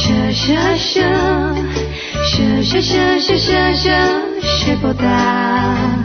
[0.04, 1.12] šo, šo, šo,
[2.30, 4.00] šo, šo, šo, šo, šo, šo,
[4.42, 6.03] šepotá.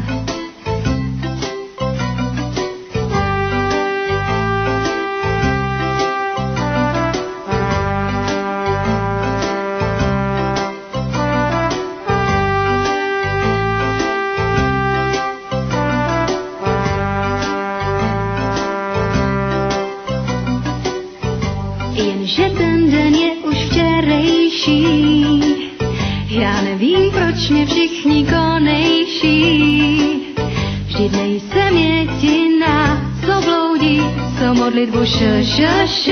[34.92, 36.09] 不舍，舍舍。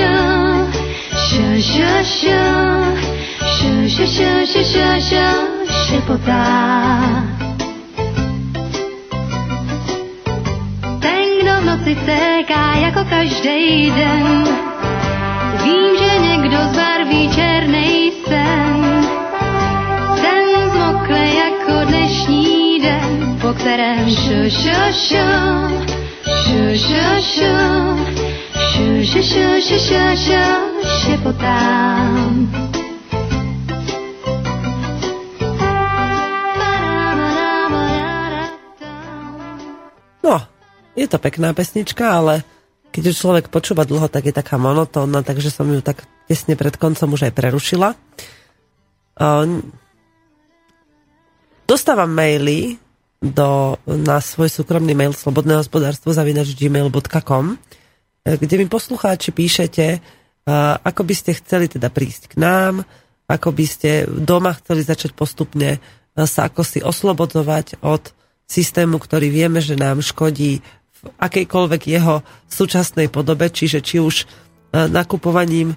[40.98, 42.42] Je to pekná pesnička, ale
[42.90, 46.74] keď už človek počúva dlho, tak je taká monotónna, takže som ju tak tesne pred
[46.74, 47.94] koncom už aj prerušila.
[51.68, 52.80] Dostávam maily
[53.20, 57.60] do, na svoj súkromný mail slobodné hospodárstvo zavinač gmail.com,
[58.24, 62.86] kde mi poslucháči píšete, uh, ako by ste chceli teda prísť k nám,
[63.26, 68.14] ako by ste doma chceli začať postupne uh, sa ako si oslobodzovať od
[68.48, 70.64] systému, ktorý vieme, že nám škodí
[71.16, 75.72] akejkoľvek jeho súčasnej podobe, čiže či už uh, nakupovaním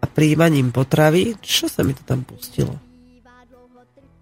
[0.00, 1.38] a príjmaním potravy.
[1.40, 2.76] Čo sa mi to tam pustilo?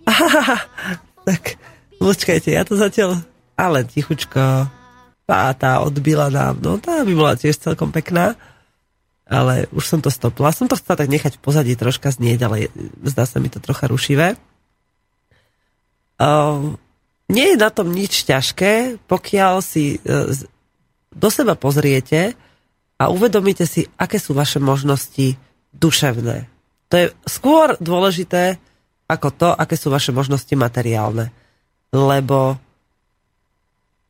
[0.06, 0.62] Aha,
[1.28, 1.58] tak
[1.98, 3.18] počkajte, ja to zatiaľ...
[3.52, 4.66] Ale tichučko.
[5.28, 6.58] Tá, tá odbila nám.
[6.64, 8.34] No tá by bola tiež celkom pekná.
[9.28, 10.56] Ale už som to stopla.
[10.56, 12.72] Som to chcela tak nechať v pozadí troška znieť, ale
[13.06, 14.40] zdá sa mi to trocha rušivé.
[16.16, 16.74] Uh,
[17.32, 20.28] nie je na tom nič ťažké, pokiaľ si uh,
[21.12, 22.36] do seba pozriete
[23.00, 25.34] a uvedomíte si, aké sú vaše možnosti
[25.72, 26.46] duševné.
[26.92, 28.60] To je skôr dôležité
[29.08, 31.28] ako to, aké sú vaše možnosti materiálne.
[31.92, 32.56] Lebo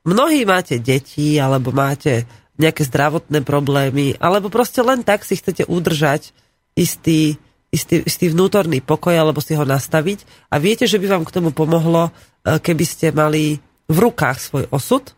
[0.07, 2.27] mnohí máte deti, alebo máte
[2.59, 6.31] nejaké zdravotné problémy, alebo proste len tak si chcete udržať
[6.79, 7.41] istý,
[7.75, 11.51] istý, istý vnútorný pokoj, alebo si ho nastaviť a viete, že by vám k tomu
[11.51, 12.11] pomohlo, e,
[12.42, 15.14] keby ste mali v rukách svoj osud,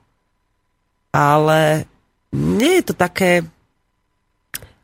[1.14, 1.88] ale
[2.34, 3.46] nie je to také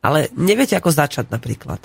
[0.01, 1.77] ale neviete, ako začať napríklad.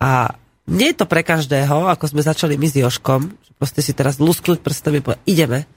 [0.00, 0.32] A
[0.72, 4.16] nie je to pre každého, ako sme začali my s Joškom, že proste si teraz
[4.16, 5.68] lusknúť prstami a ideme.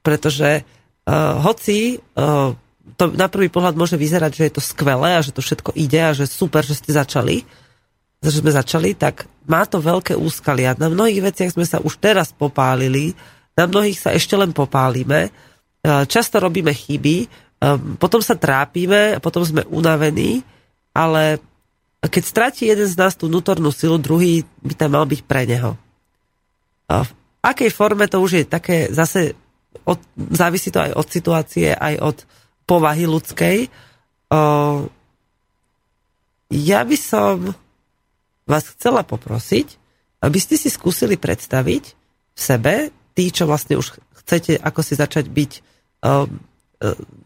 [0.00, 2.56] Pretože uh, hoci uh,
[2.96, 6.00] to na prvý pohľad môže vyzerať, že je to skvelé a že to všetko ide
[6.00, 7.44] a že super, že ste začali,
[8.24, 10.78] že sme začali, tak má to veľké úskalia.
[10.78, 13.18] Na mnohých veciach sme sa už teraz popálili,
[13.58, 15.34] na mnohých sa ešte len popálime.
[15.82, 17.26] Uh, často robíme chyby,
[17.58, 20.46] um, potom sa trápime, potom sme unavení,
[20.94, 21.42] ale
[22.00, 25.76] keď stratí jeden z nás tú vnútornú silu, druhý by tam mal byť pre neho.
[26.88, 27.10] V
[27.44, 29.36] akej forme to už je také, zase
[29.84, 30.00] od,
[30.32, 32.16] závisí to aj od situácie, aj od
[32.64, 33.68] povahy ľudskej.
[34.32, 34.88] O,
[36.50, 37.52] ja by som
[38.50, 39.78] vás chcela poprosiť,
[40.20, 41.84] aby ste si skúsili predstaviť
[42.34, 42.74] v sebe,
[43.14, 45.62] tí, čo vlastne už chcete ako si začať byť, o,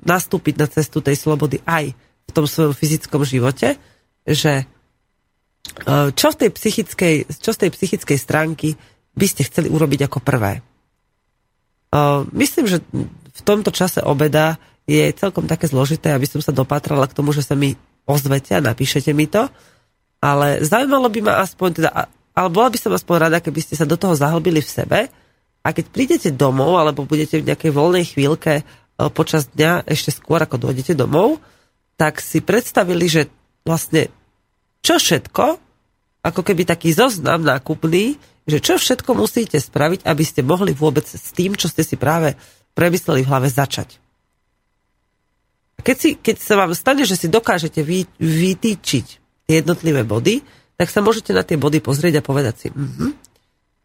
[0.05, 3.77] nastúpiť na cestu tej slobody aj v tom svojom fyzickom živote,
[4.25, 8.75] že e, čo, v tej psychickej, čo z tej psychickej stránky
[9.15, 10.59] by ste chceli urobiť ako prvé.
[10.59, 10.63] E,
[12.35, 12.83] myslím, že
[13.35, 17.45] v tomto čase obeda je celkom také zložité, aby som sa dopatrala k tomu, že
[17.47, 19.49] sa mi ozvete a napíšete mi to,
[20.25, 21.91] ale zaujímalo by ma aspoň teda,
[22.33, 25.01] ale bola by som aspoň rada, keby ste sa do toho zahlbili v sebe
[25.61, 28.63] a keď prídete domov alebo budete v nejakej voľnej chvíľke e,
[29.13, 31.45] počas dňa ešte skôr ako dojdete domov,
[32.01, 33.29] tak si predstavili, že
[33.69, 34.09] vlastne
[34.81, 35.45] čo všetko,
[36.25, 38.17] ako keby taký zoznam nákupný,
[38.49, 42.33] že čo všetko musíte spraviť, aby ste mohli vôbec s tým, čo ste si práve
[42.73, 44.01] premysleli v hlave, začať.
[45.85, 50.41] Keď, si, keď sa vám stane, že si dokážete vy, vytýčiť jednotlivé body,
[50.75, 53.11] tak sa môžete na tie body pozrieť a povedať si, mm-hmm,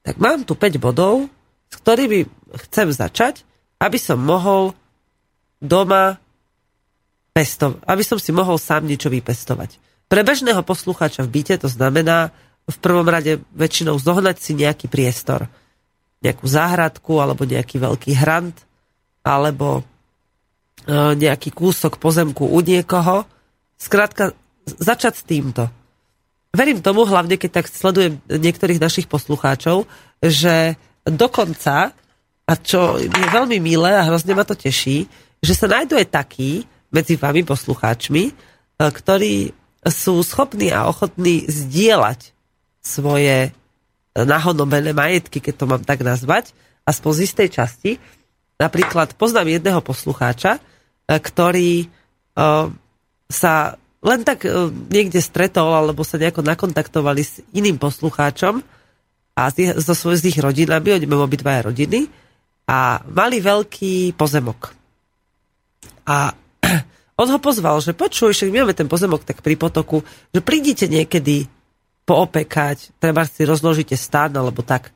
[0.04, 1.30] tak mám tu 5 bodov,
[1.70, 2.26] s ktorými
[2.70, 3.46] chcem začať,
[3.78, 4.74] aby som mohol
[5.62, 6.18] doma
[7.36, 9.78] pestov, aby som si mohol sám niečo vypestovať.
[10.10, 12.34] Pre bežného poslucháča v byte to znamená
[12.66, 15.46] v prvom rade väčšinou zohnať si nejaký priestor.
[16.20, 18.58] Nejakú záhradku, alebo nejaký veľký hrant,
[19.24, 19.84] alebo e,
[21.16, 23.24] nejaký kúsok pozemku u niekoho.
[23.80, 24.36] Skrátka,
[24.78, 25.64] začať s týmto.
[26.54, 29.86] Verím tomu, hlavne keď tak sledujem niektorých našich poslucháčov,
[30.22, 31.94] že dokonca,
[32.50, 35.06] a čo je veľmi milé a hrozne ma to teší,
[35.40, 38.34] že sa nájdú aj takí, medzi vami poslucháčmi,
[38.82, 39.54] ktorí
[39.86, 42.34] sú schopní a ochotní zdieľať
[42.82, 43.54] svoje
[44.18, 46.50] nahonobené majetky, keď to mám tak nazvať,
[46.90, 47.92] aspoň z istej časti.
[48.58, 50.58] Napríklad poznám jedného poslucháča,
[51.06, 51.86] ktorý
[53.30, 54.48] sa len tak
[54.92, 58.64] niekde stretol alebo sa nejako nakontaktovali s iným poslucháčom
[59.36, 59.42] a
[59.80, 62.08] so svojich ich rodinami, oni majú obidvaja rodiny
[62.68, 64.72] a mali veľký pozemok.
[66.08, 66.32] A
[67.22, 70.88] on ho pozval, že počuj, že my máme ten pozemok tak pri potoku, že prídite
[70.92, 71.48] niekedy
[72.04, 74.92] poopekať, treba si rozložíte stan alebo tak.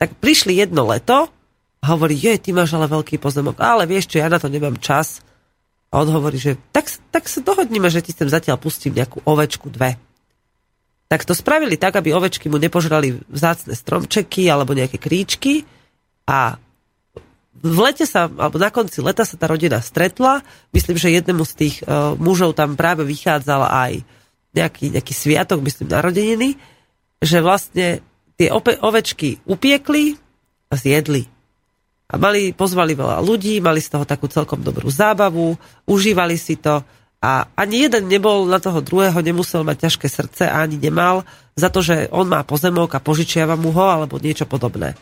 [0.00, 1.28] Tak prišli jedno leto
[1.80, 4.80] a hovorí, je, ty máš ale veľký pozemok, ale vieš čo, ja na to nemám
[4.80, 5.20] čas.
[5.90, 9.66] A on hovorí, že tak, tak sa dohodníme, že ti sem zatiaľ pustím nejakú ovečku,
[9.74, 9.98] dve.
[11.10, 15.66] Tak to spravili tak, aby ovečky mu nepožrali vzácne stromčeky alebo nejaké kríčky
[16.30, 16.54] a
[17.60, 20.46] v lete sa, alebo na konci leta sa tá rodina stretla.
[20.70, 23.92] Myslím, že jednému z tých uh, mužov tam práve vychádzal aj
[24.54, 26.54] nejaký, nejaký sviatok, myslím, narodeniny,
[27.18, 28.00] že vlastne
[28.38, 30.14] tie ope- ovečky upiekli
[30.70, 31.26] a zjedli.
[32.10, 35.54] A mali, pozvali veľa ľudí, mali z toho takú celkom dobrú zábavu,
[35.86, 36.82] užívali si to
[37.20, 41.68] a ani jeden nebol na toho druhého, nemusel mať ťažké srdce a ani nemal za
[41.68, 44.96] to, že on má pozemok a požičiava mu ho alebo niečo podobné.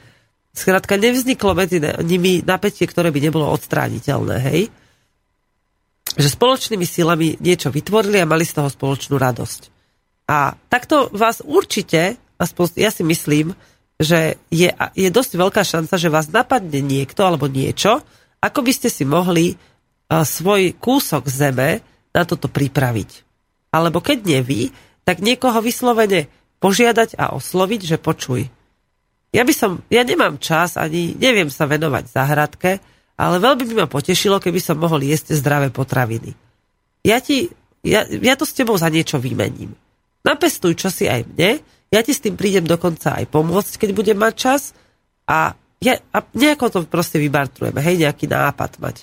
[0.51, 4.67] Skrátka, nevzniklo medzi nimi napätie, ktoré by nebolo odstrániteľné, hej?
[6.19, 9.71] Že spoločnými silami niečo vytvorili a mali z toho spoločnú radosť.
[10.27, 13.55] A takto vás určite, aspoň ja si myslím,
[13.99, 17.99] že je, je dosť veľká šanca, že vás napadne niekto alebo niečo,
[18.39, 19.59] ako by ste si mohli
[20.09, 21.83] svoj kúsok zeme
[22.15, 23.11] na toto pripraviť.
[23.75, 24.61] Alebo keď nie vy,
[25.03, 26.31] tak niekoho vyslovene
[26.63, 28.49] požiadať a osloviť, že počuj,
[29.29, 32.81] ja by som, ja nemám čas, ani neviem sa venovať záhradke,
[33.19, 36.33] ale veľmi by ma potešilo, keby som mohol jesť zdravé potraviny.
[37.05, 37.53] Ja ti,
[37.85, 39.77] ja, ja to s tebou za niečo vymením.
[40.25, 44.19] Napestuj čo si aj mne, ja ti s tým prídem dokonca aj pomôcť, keď budem
[44.21, 44.63] mať čas
[45.25, 48.97] a, ja, a nejako to proste vybartrujeme, hej, nejaký nápad mať.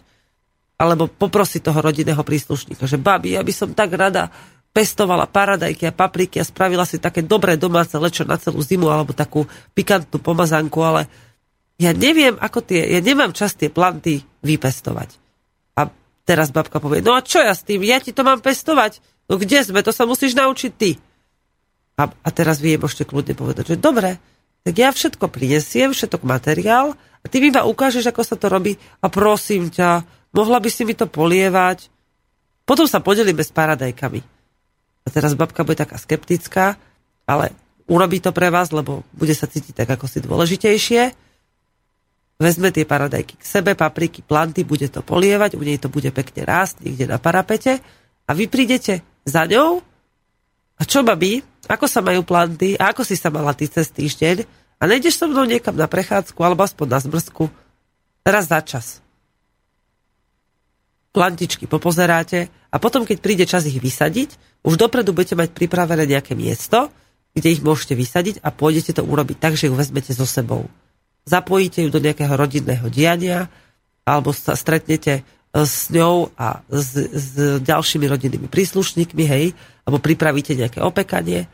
[0.76, 4.30] Alebo poprosiť toho rodinného príslušníka, že babi, ja by som tak rada
[4.76, 9.16] pestovala paradajky a papriky a spravila si také dobré domáce lečo na celú zimu alebo
[9.16, 11.08] takú pikantnú pomazanku, ale
[11.80, 15.16] ja neviem, ako tie, ja nemám čas tie planty vypestovať.
[15.80, 15.88] A
[16.28, 19.00] teraz babka povie, no a čo ja s tým, ja ti to mám pestovať?
[19.32, 21.00] No kde sme, to sa musíš naučiť ty.
[21.96, 24.20] A, a teraz vy môžete kľudne povedať, že dobre,
[24.66, 28.76] tak ja všetko prinesiem, všetok materiál a ty mi iba ukážeš, ako sa to robí
[29.00, 30.04] a prosím ťa,
[30.36, 31.88] mohla by si mi to polievať.
[32.66, 34.22] Potom sa podelíme s paradajkami.
[35.06, 36.82] A teraz babka bude taká skeptická,
[37.30, 37.54] ale
[37.86, 41.02] urobí to pre vás, lebo bude sa cítiť tak ako si dôležitejšie.
[42.36, 46.44] Vezme tie paradajky k sebe, papriky, planty, bude to polievať, u nej to bude pekne
[46.44, 47.80] rásť niekde na parapete
[48.28, 49.80] a vy prídete za ňou
[50.76, 52.76] a čo babi, ako sa majú planty?
[52.76, 54.46] A ako si sa mala ty cez týždeň?
[54.78, 57.48] A nejdeš so mnou niekam na prechádzku alebo aspoň na zmrzku?
[58.28, 59.00] Raz za čas.
[61.16, 64.36] Plantičky popozeráte a potom, keď príde čas ich vysadiť,
[64.68, 66.92] už dopredu budete mať pripravené nejaké miesto,
[67.32, 70.68] kde ich môžete vysadiť a pôjdete to urobiť tak, že ju vezmete so sebou.
[71.24, 73.48] Zapojíte ju do nejakého rodinného diania
[74.04, 75.22] alebo sa stretnete e,
[75.64, 77.32] s ňou a s, s
[77.64, 79.46] ďalšími rodinnými príslušníkmi, hej,
[79.86, 81.46] alebo pripravíte nejaké opekanie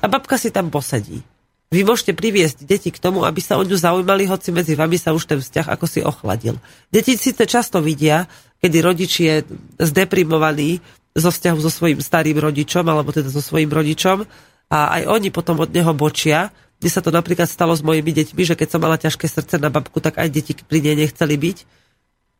[0.00, 1.20] a babka si tam posedí.
[1.66, 5.10] Vy môžete priviesť deti k tomu, aby sa o ňu zaujímali, hoci medzi vami sa
[5.10, 6.62] už ten vzťah ako si ochladil.
[6.94, 8.30] Deti síce často vidia,
[8.62, 9.42] kedy rodič je
[9.82, 10.78] zdeprimovaný
[11.18, 14.22] zo vzťahu so svojím starým rodičom, alebo teda so svojím rodičom
[14.70, 16.54] a aj oni potom od neho bočia.
[16.78, 19.72] Mne sa to napríklad stalo s mojimi deťmi, že keď som mala ťažké srdce na
[19.72, 21.58] babku, tak aj deti pri nej nechceli byť.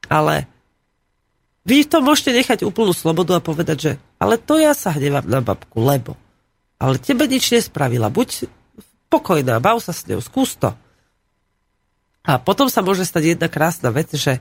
[0.06, 0.46] Ale
[1.66, 3.92] vy to môžete nechať úplnú slobodu a povedať, že
[4.22, 6.14] ale to ja sa hnevám na babku, lebo.
[6.78, 8.06] Ale tebe nič nespravila.
[8.06, 8.46] Buď
[9.10, 10.70] pokojná, bav sa s ňou, skús to.
[12.26, 14.40] A potom sa môže stať jedna krásna vec, že e,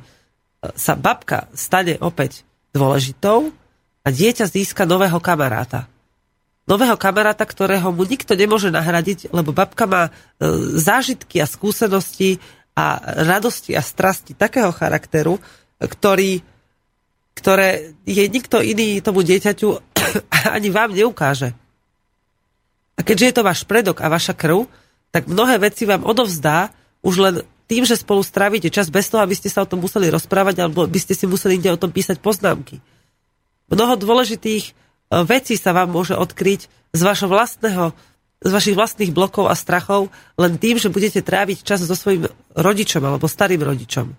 [0.73, 3.53] sa babka stane opäť dôležitou
[4.01, 5.89] a dieťa získa nového kamaráta.
[6.65, 10.11] Nového kamaráta, ktorého mu nikto nemôže nahradiť, lebo babka má e,
[10.81, 12.41] zážitky a skúsenosti
[12.73, 15.37] a radosti a strasti takého charakteru,
[15.77, 16.41] ktorý,
[17.35, 19.69] ktoré je nikto iný tomu dieťaťu
[20.57, 21.51] ani vám neukáže.
[22.95, 24.71] A keďže je to váš predok a vaša krv,
[25.11, 26.71] tak mnohé veci vám odovzdá
[27.03, 27.35] už len
[27.67, 30.87] tým, že spolu strávite čas bez toho, aby ste sa o tom museli rozprávať alebo
[30.87, 32.79] by ste si museli ide o tom písať poznámky.
[33.67, 34.71] Mnoho dôležitých e,
[35.25, 37.91] vecí sa vám môže odkryť z vašho vlastného
[38.45, 43.01] z vašich vlastných blokov a strachov len tým, že budete tráviť čas so svojím rodičom
[43.01, 44.13] alebo starým rodičom.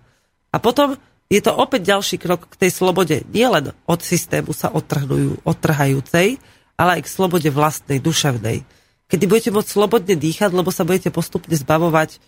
[0.51, 5.43] A potom je to opäť ďalší krok k tej slobode, nielen od systému sa odtrhnujú,
[5.43, 6.39] odtrhajúcej,
[6.79, 8.63] ale aj k slobode vlastnej, duševnej.
[9.11, 12.19] Kedy budete môcť slobodne dýchať, lebo sa budete postupne zbavovať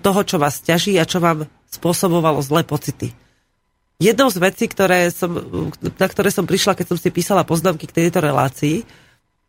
[0.00, 3.12] toho, čo vás ťaží a čo vám spôsobovalo zlé pocity.
[4.00, 5.28] Jednou z vecí, ktoré som,
[6.00, 8.88] na ktoré som prišla, keď som si písala poznámky k tejto relácii,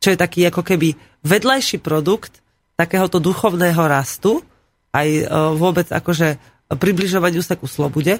[0.01, 2.43] čo je taký ako keby vedľajší produkt
[2.75, 4.43] takéhoto duchovného rastu,
[4.91, 5.23] aj e,
[5.55, 6.35] vôbec akože
[6.73, 8.19] približovaniu sa ku slobode,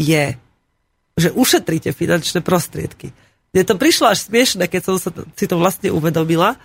[0.00, 0.40] je,
[1.20, 3.12] že ušetríte finančné prostriedky.
[3.52, 6.56] Mne to prišlo až smiešne, keď som sa, si to vlastne uvedomila.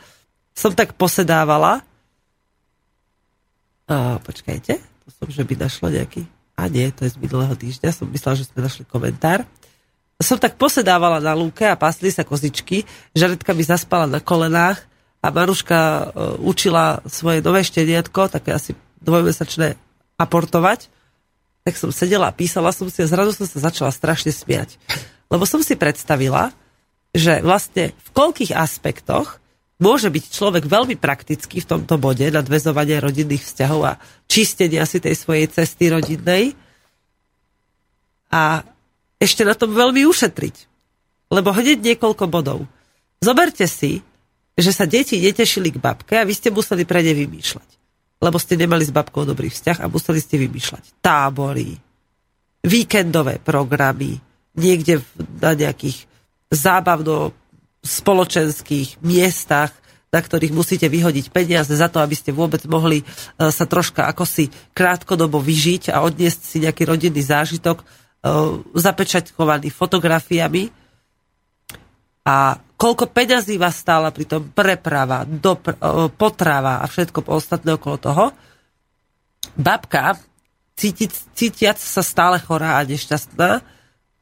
[0.56, 1.84] Som tak posedávala.
[3.92, 6.24] A, počkajte, to som, že by našlo nejaký
[6.56, 9.44] a nie, to je z minulého týždňa, som myslela, že sme našli komentár.
[10.24, 14.80] Som tak posedávala na lúke a pásli sa kozičky, Žaretka mi zaspala na kolenách
[15.20, 18.72] a Maruška uh, učila svoje nové šteniatko, také asi
[19.04, 19.76] dvojmesačné,
[20.16, 20.88] aportovať.
[21.66, 24.78] Tak som sedela a písala som si a zrazu som sa začala strašne smiať.
[25.34, 26.54] Lebo som si predstavila,
[27.10, 29.42] že vlastne v koľkých aspektoch
[29.82, 33.98] môže byť človek veľmi praktický v tomto bode nadvezovania rodinných vzťahov a
[34.30, 36.54] čistenia si tej svojej cesty rodinnej
[38.30, 38.62] a
[39.18, 40.56] ešte na tom veľmi ušetriť.
[41.34, 42.70] Lebo hneď niekoľko bodov.
[43.24, 44.06] Zoberte si,
[44.54, 47.70] že sa deti netešili k babke a vy ste museli pre ne vymýšľať.
[48.24, 51.76] Lebo ste nemali s babkou dobrý vzťah a museli ste vymýšľať tábory,
[52.66, 54.18] víkendové programy,
[54.58, 55.04] niekde
[55.44, 56.08] na nejakých
[56.50, 57.36] zábavno
[57.86, 59.70] spoločenských miestach,
[60.10, 63.06] na ktorých musíte vyhodiť peniaze za to, aby ste vôbec mohli e,
[63.52, 67.86] sa troška ako si krátkodobo vyžiť a odniesť si nejaký rodinný zážitok e,
[68.74, 70.72] zapečatkovaný fotografiami.
[72.26, 75.74] A koľko peňazí vás stála pri tom preprava, dopr-
[76.14, 78.26] potrava a všetko ostatné okolo toho.
[79.58, 80.22] Babka,
[80.78, 83.66] cítiť, cítiac sa stále chorá a nešťastná,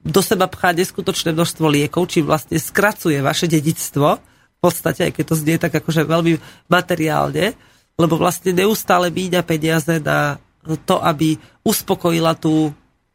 [0.03, 5.25] do seba pchá neskutočné množstvo liekov, čím vlastne skracuje vaše dedictvo, v podstate, aj keď
[5.27, 6.39] to znie tak akože veľmi
[6.71, 7.59] materiálne,
[7.99, 10.39] lebo vlastne neustále míňa peniaze na
[10.87, 11.35] to, aby
[11.67, 12.71] uspokojila tú,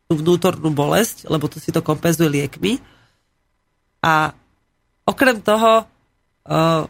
[0.08, 2.84] tú vnútornú bolesť, lebo to si to kompenzuje liekmi.
[4.04, 4.36] A
[5.08, 5.88] okrem toho
[6.44, 6.84] uh,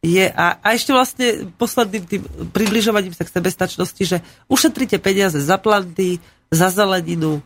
[0.00, 2.22] je, a, a ešte vlastne posledným tým
[2.56, 7.44] približovaním sa k sebestačnosti, že ušetrite peniaze za planty, za zeleninu,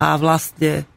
[0.00, 0.88] a vlastne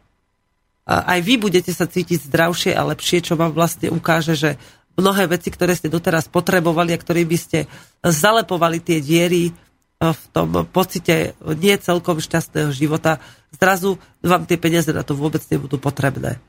[0.88, 4.56] aj vy budete sa cítiť zdravšie a lepšie, čo vám vlastne ukáže, že
[4.96, 7.60] mnohé veci, ktoré ste doteraz potrebovali a ktoré by ste
[8.04, 9.52] zalepovali tie diery e,
[10.00, 13.24] v tom pocite nie celkom šťastného života,
[13.56, 16.40] zrazu vám tie peniaze na to vôbec nebudú potrebné.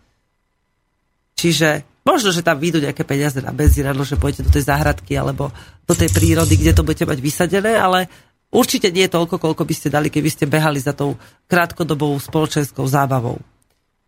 [1.45, 5.53] Čiže možno, že tam vyjdú nejaké peniaze na benzín, že pôjdete do tej záhradky alebo
[5.84, 8.09] do tej prírody, kde to budete mať vysadené, ale
[8.55, 11.18] Určite nie toľko, koľko by ste dali, keby ste behali za tou
[11.51, 13.42] krátkodobou spoločenskou zábavou.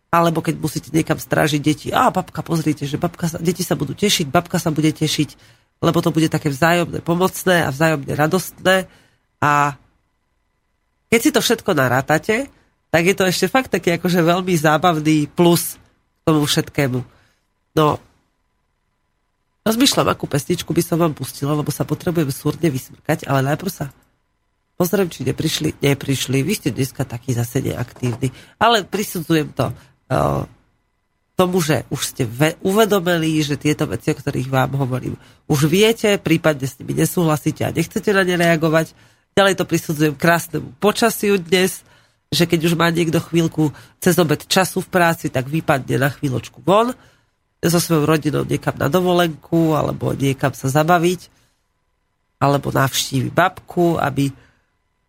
[0.07, 1.87] Alebo keď musíte niekam strážiť deti.
[1.91, 5.35] A babka, pozrite, že babka sa, deti sa budú tešiť, babka sa bude tešiť,
[5.83, 8.87] lebo to bude také vzájomné pomocné a vzájomne radostné.
[9.43, 9.75] A
[11.11, 12.47] keď si to všetko narátate,
[12.87, 15.75] tak je to ešte fakt taký akože veľmi zábavný plus
[16.23, 17.16] tomu všetkému.
[17.77, 18.01] No,
[19.61, 23.93] rozmýšľam, akú pesničku by som vám pustila, lebo sa potrebujem súrne vysmrkať, ale najprv sa
[24.77, 25.81] Pozriem, či neprišli.
[25.81, 26.45] Neprišli.
[26.45, 28.29] Vy ste dneska taký zase neaktívny.
[28.61, 30.45] Ale prisudzujem to uh,
[31.33, 35.17] tomu, že už ste ve- uvedomili, že tieto veci, o ktorých vám hovorím,
[35.49, 38.93] už viete, prípadne s nimi nesúhlasíte a nechcete na ne reagovať.
[39.33, 41.81] Ďalej to prisudzujem krásnemu počasiu dnes,
[42.29, 46.61] že keď už má niekto chvíľku cez obed času v práci, tak vypadne na chvíľočku
[46.61, 46.93] von
[47.63, 51.33] so svojou rodinou niekam na dovolenku alebo niekam sa zabaviť
[52.37, 54.29] alebo navštívi babku, aby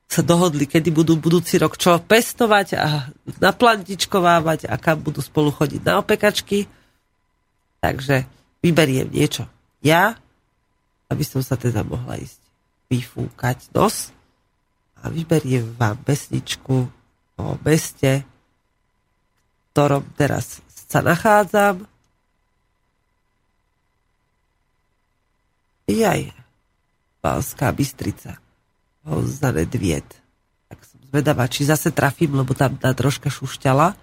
[0.08, 5.84] sa dohodli, kedy budú budúci rok čo pestovať a naplantičkovávať a kam budú spolu chodiť
[5.84, 6.64] na opekačky.
[7.84, 8.24] Takže
[8.64, 9.44] vyberiem niečo
[9.84, 10.16] ja,
[11.12, 12.40] aby som sa teda mohla ísť
[12.88, 14.10] vyfúkať nos
[14.98, 16.88] a vyberiem vám pesničku
[17.38, 21.86] o meste, v ktorom teraz sa nachádzam.
[25.88, 26.36] Jaj,
[27.24, 28.36] Pálská Bystrica
[29.08, 30.04] za Nedviet.
[30.68, 33.96] Tak som zvedavá, či zase trafím, lebo tam tá troška šušťala.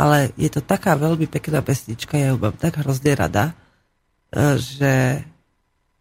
[0.00, 3.52] Ale je to taká veľmi pekná pesnička, ja ju mám tak hrozne rada,
[4.32, 4.92] e, že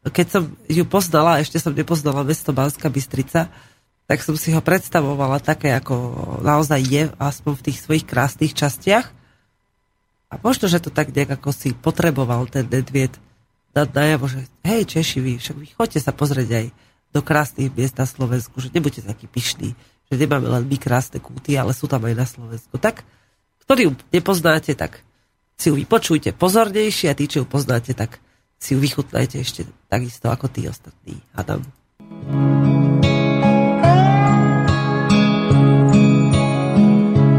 [0.07, 3.51] keď som ju poznala, ešte som nepoznala mesto Banská Bystrica,
[4.07, 9.11] tak som si ho predstavovala také, ako naozaj je, aspoň v tých svojich krásnych častiach.
[10.31, 13.19] A možno, že to tak nejak ako si potreboval ten Nedviet
[13.73, 16.65] dať najavo, že hej Češi, vy, však vy chodte sa pozrieť aj
[17.09, 19.73] do krásnych miest na Slovensku, že nebuďte takí pyšní,
[20.09, 22.77] že nemáme len my krásne kúty, ale sú tam aj na Slovensku.
[22.77, 23.05] Tak,
[23.65, 25.01] ktorí ju nepoznáte, tak
[25.59, 28.21] si ju vypočujte pozornejšie a tí, čo ju poznáte, tak
[28.59, 31.19] si ju vychutnajte ešte takisto ako tí ostatní.
[31.35, 31.61] Adam.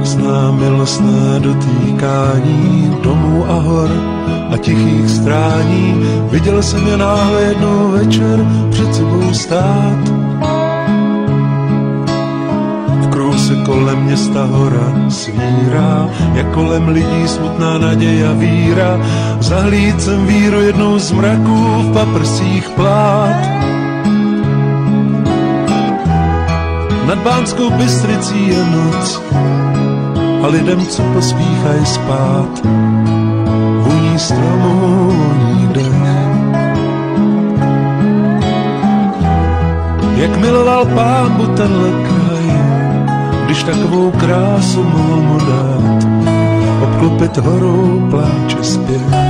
[0.04, 3.90] Zná milostné dotýkání domů a hor
[4.51, 5.94] a tichých strání.
[6.30, 10.09] Viděl jsem je náhle jednou večer před sebou stát.
[13.01, 19.01] V kruhu se kolem města hora svírá, jak kolem lidí smutná naděje a víra.
[19.40, 23.51] Zahlíd jsem víru jednou z mraků v paprsích plát.
[27.07, 29.22] Nad Bánskou Bystricí je noc
[30.42, 32.62] a lidem, co pospíchají spát,
[34.20, 35.12] stromů,
[35.72, 35.90] dech.
[40.16, 42.60] Jak miloval pámbu tenhle kraj,
[43.44, 46.08] když takovou krásu mohl mu dát,
[46.82, 49.29] obklopit horou pláče zpěv.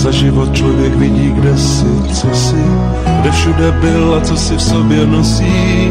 [0.00, 2.64] Za život člověk vidí, kde si, co si,
[3.20, 5.90] kde všude byl a co si v sobě nosí.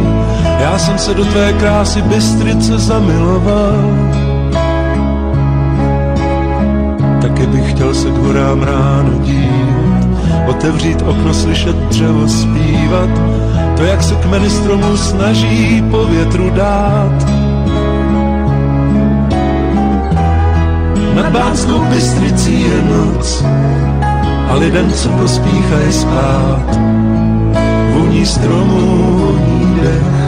[0.60, 3.76] Já jsem se do tvé krásy bystrice zamiloval.
[7.22, 10.07] Taky bych chtěl se k horám ráno dívat,
[10.47, 13.10] otevřít okno, slyšet dřevo zpívat,
[13.78, 17.26] to, jak se kmeny stromů snaží po větru dát.
[21.16, 23.43] Nad Bánskou Bystricí je noc,
[24.49, 26.79] a lidem, co pospíchají spát,
[27.93, 30.19] voní stromů, voní dech.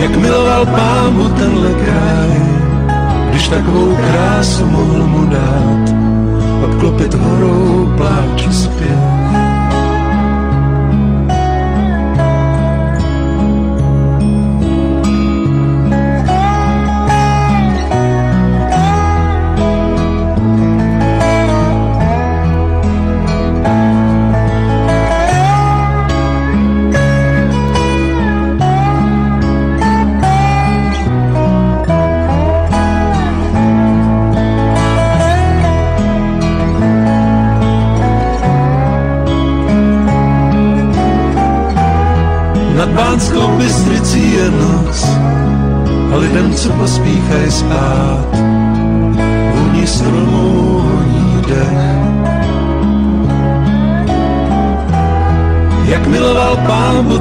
[0.00, 2.42] Jak miloval pámu tenhle kraj,
[3.30, 5.94] když takovou krásu mohl mu dát,
[6.64, 9.19] obklopit horou pláč zpět.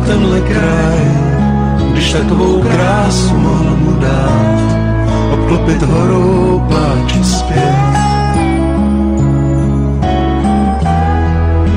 [0.05, 0.99] Tenhle kraj,
[1.91, 4.59] když takovou krásu mohl mu dát,
[5.33, 7.99] obklopit horou pláči zpět.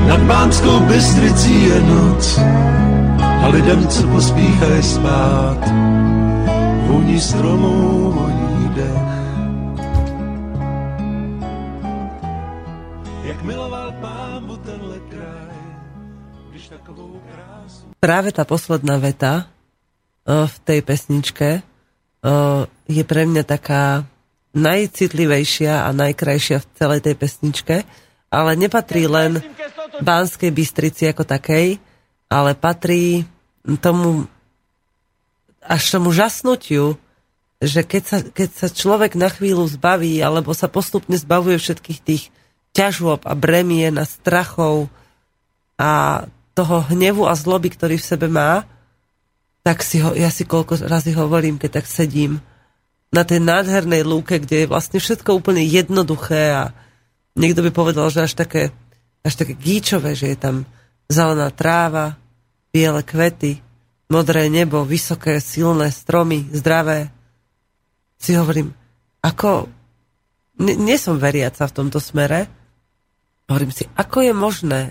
[0.07, 2.39] Nad Bánskou Bystricí je noc
[3.43, 5.71] a lidem, co pospíchají spát,
[6.87, 8.42] vůni stromů, voní
[18.03, 19.47] Práve tá posledná veta
[20.27, 24.03] uh, v tej pesničke uh, je pre mňa taká
[24.51, 27.75] najcitlivejšia a najkrajšia v celej tej pesničke,
[28.27, 29.39] ale nepatrí len
[30.03, 31.79] Banskej Bystrici ako takej,
[32.27, 33.23] ale patrí
[33.79, 34.27] tomu
[35.63, 36.99] až tomu žasnutiu,
[37.63, 42.23] že keď sa, keď sa človek na chvíľu zbaví, alebo sa postupne zbavuje všetkých tých
[42.75, 44.91] ťažôb a bremien a strachov
[45.79, 48.65] a toho hnevu a zloby, ktorý v sebe má,
[49.65, 52.43] tak si ho, ja si koľko razy hovorím, keď tak sedím
[53.13, 56.63] na tej nádhernej lúke, kde je vlastne všetko úplne jednoduché a
[57.37, 58.73] niekto by povedal, že až také,
[59.21, 60.55] až také gíčové, že je tam
[61.07, 62.17] zelená tráva,
[62.73, 63.61] biele kvety,
[64.09, 67.09] modré nebo, vysoké, silné stromy, zdravé.
[68.17, 68.73] Si hovorím,
[69.21, 69.69] ako...
[70.53, 72.45] Nie, nie som veriaca v tomto smere.
[73.49, 74.81] Hovorím si, ako je možné,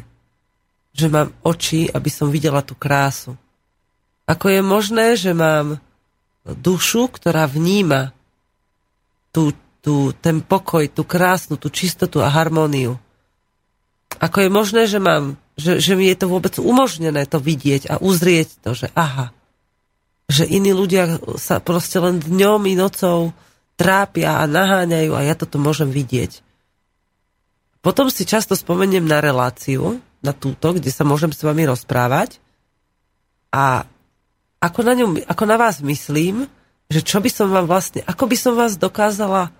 [0.93, 3.37] že mám oči, aby som videla tú krásu.
[4.29, 5.81] Ako je možné, že mám
[6.45, 8.13] dušu, ktorá vníma
[9.33, 13.01] tú, tú, ten pokoj, tú krásnu, tú čistotu a harmóniu.
[14.21, 17.95] Ako je možné, že mám že, že mi je to vôbec umožnené to vidieť a
[18.01, 19.37] uzrieť to, že aha,
[20.33, 23.37] že iní ľudia sa proste len dňom i nocou
[23.77, 26.41] trápia a naháňajú a ja toto môžem vidieť.
[27.83, 32.39] Potom si často spomeniem na reláciu, na túto, kde sa môžem s vami rozprávať
[33.51, 33.85] a
[34.63, 36.47] ako na, ňu, ako na vás myslím,
[36.87, 39.51] že čo by som vám vlastne, ako by som vás dokázala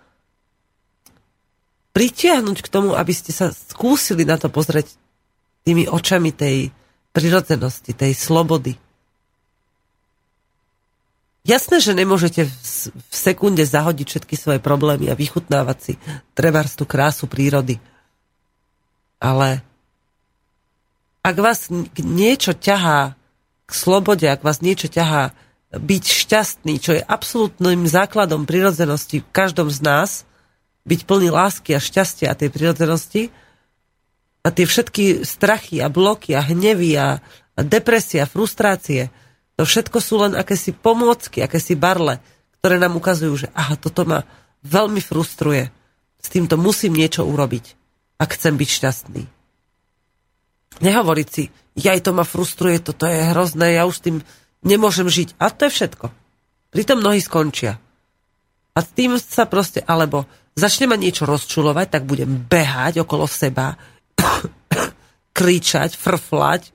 [1.93, 4.95] pritiahnuť k tomu, aby ste sa skúsili na to pozrieť
[5.67, 6.71] tými očami tej
[7.13, 8.79] prirodzenosti, tej slobody.
[11.43, 12.55] Jasné, že nemôžete v,
[13.11, 15.93] sekunde zahodiť všetky svoje problémy a vychutnávať si
[16.39, 17.83] trebárs tú krásu prírody.
[19.19, 19.67] Ale
[21.23, 23.15] ak vás niečo ťahá
[23.67, 25.33] k slobode, ak vás niečo ťahá
[25.73, 30.11] byť šťastný, čo je absolútnym základom prirodzenosti v každom z nás,
[30.85, 33.33] byť plný lásky a šťastia a tej prirodzenosti,
[34.43, 37.23] a tie všetky strachy a bloky a hnevy a,
[37.55, 39.15] a depresia, frustrácie,
[39.55, 42.19] to všetko sú len akési pomôcky, akési barle,
[42.59, 44.27] ktoré nám ukazujú, že aha, toto ma
[44.67, 45.71] veľmi frustruje.
[46.19, 47.79] S týmto musím niečo urobiť,
[48.19, 49.23] ak chcem byť šťastný.
[50.81, 54.17] Nehovoriť si, jaj, to ma frustruje, toto je hrozné, ja už s tým
[54.65, 55.37] nemôžem žiť.
[55.37, 56.07] A to je všetko.
[56.73, 57.77] Pritom mnohí skončia.
[58.73, 60.25] A s tým sa proste, alebo
[60.57, 63.77] začne ma niečo rozčulovať, tak budem behať okolo seba,
[65.37, 66.73] kričať, frflať,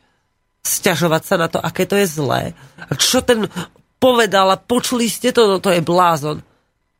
[0.61, 2.53] sťažovať sa na to, aké to je zlé.
[2.77, 3.49] A čo ten
[3.97, 6.45] povedal a počuli ste to, no to je blázon.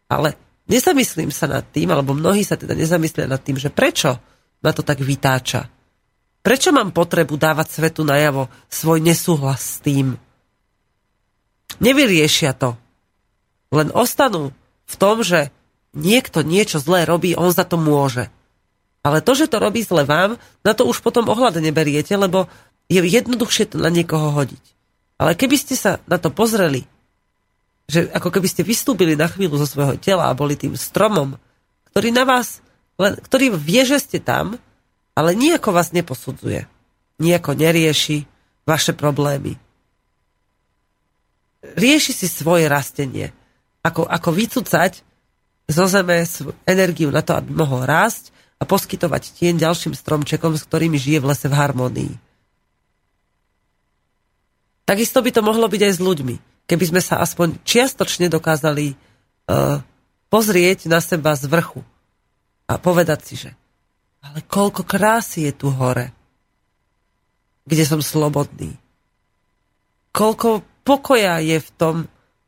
[0.10, 0.34] Ale
[0.66, 4.18] nezamyslím sa nad tým, alebo mnohí sa teda nezamyslia nad tým, že prečo
[4.66, 5.77] ma to tak vytáča.
[6.48, 10.16] Prečo mám potrebu dávať svetu najavo svoj nesúhlas s tým?
[11.84, 12.80] Nevyriešia to.
[13.76, 14.56] Len ostanú
[14.88, 15.52] v tom, že
[15.92, 18.32] niekto niečo zlé robí, on za to môže.
[19.04, 22.48] Ale to, že to robí zle vám, na to už potom ohľad neberiete, lebo
[22.88, 24.64] je jednoduchšie to na niekoho hodiť.
[25.20, 26.88] Ale keby ste sa na to pozreli,
[27.92, 31.36] že ako keby ste vystúpili na chvíľu zo svojho tela a boli tým stromom,
[31.92, 32.64] ktorý na vás,
[32.96, 34.56] ktorý vie, že ste tam,
[35.18, 36.70] ale nejako vás neposudzuje.
[37.18, 38.30] Nejako nerieši
[38.70, 39.58] vaše problémy.
[41.74, 43.34] Rieši si svoje rastenie.
[43.82, 45.02] Ako, ako vycúcať
[45.66, 46.22] zo zeme
[46.70, 48.30] energiu na to, aby mohol rásť
[48.62, 52.14] a poskytovať tieň ďalším stromčekom, s ktorými žije v lese v harmonii.
[54.86, 56.36] Takisto by to mohlo byť aj s ľuďmi.
[56.70, 59.82] Keby sme sa aspoň čiastočne dokázali uh,
[60.30, 61.82] pozrieť na seba z vrchu
[62.70, 63.50] a povedať si, že
[64.28, 66.12] ale koľko krásy je tu hore,
[67.64, 68.76] kde som slobodný.
[70.12, 71.96] Koľko pokoja je v tom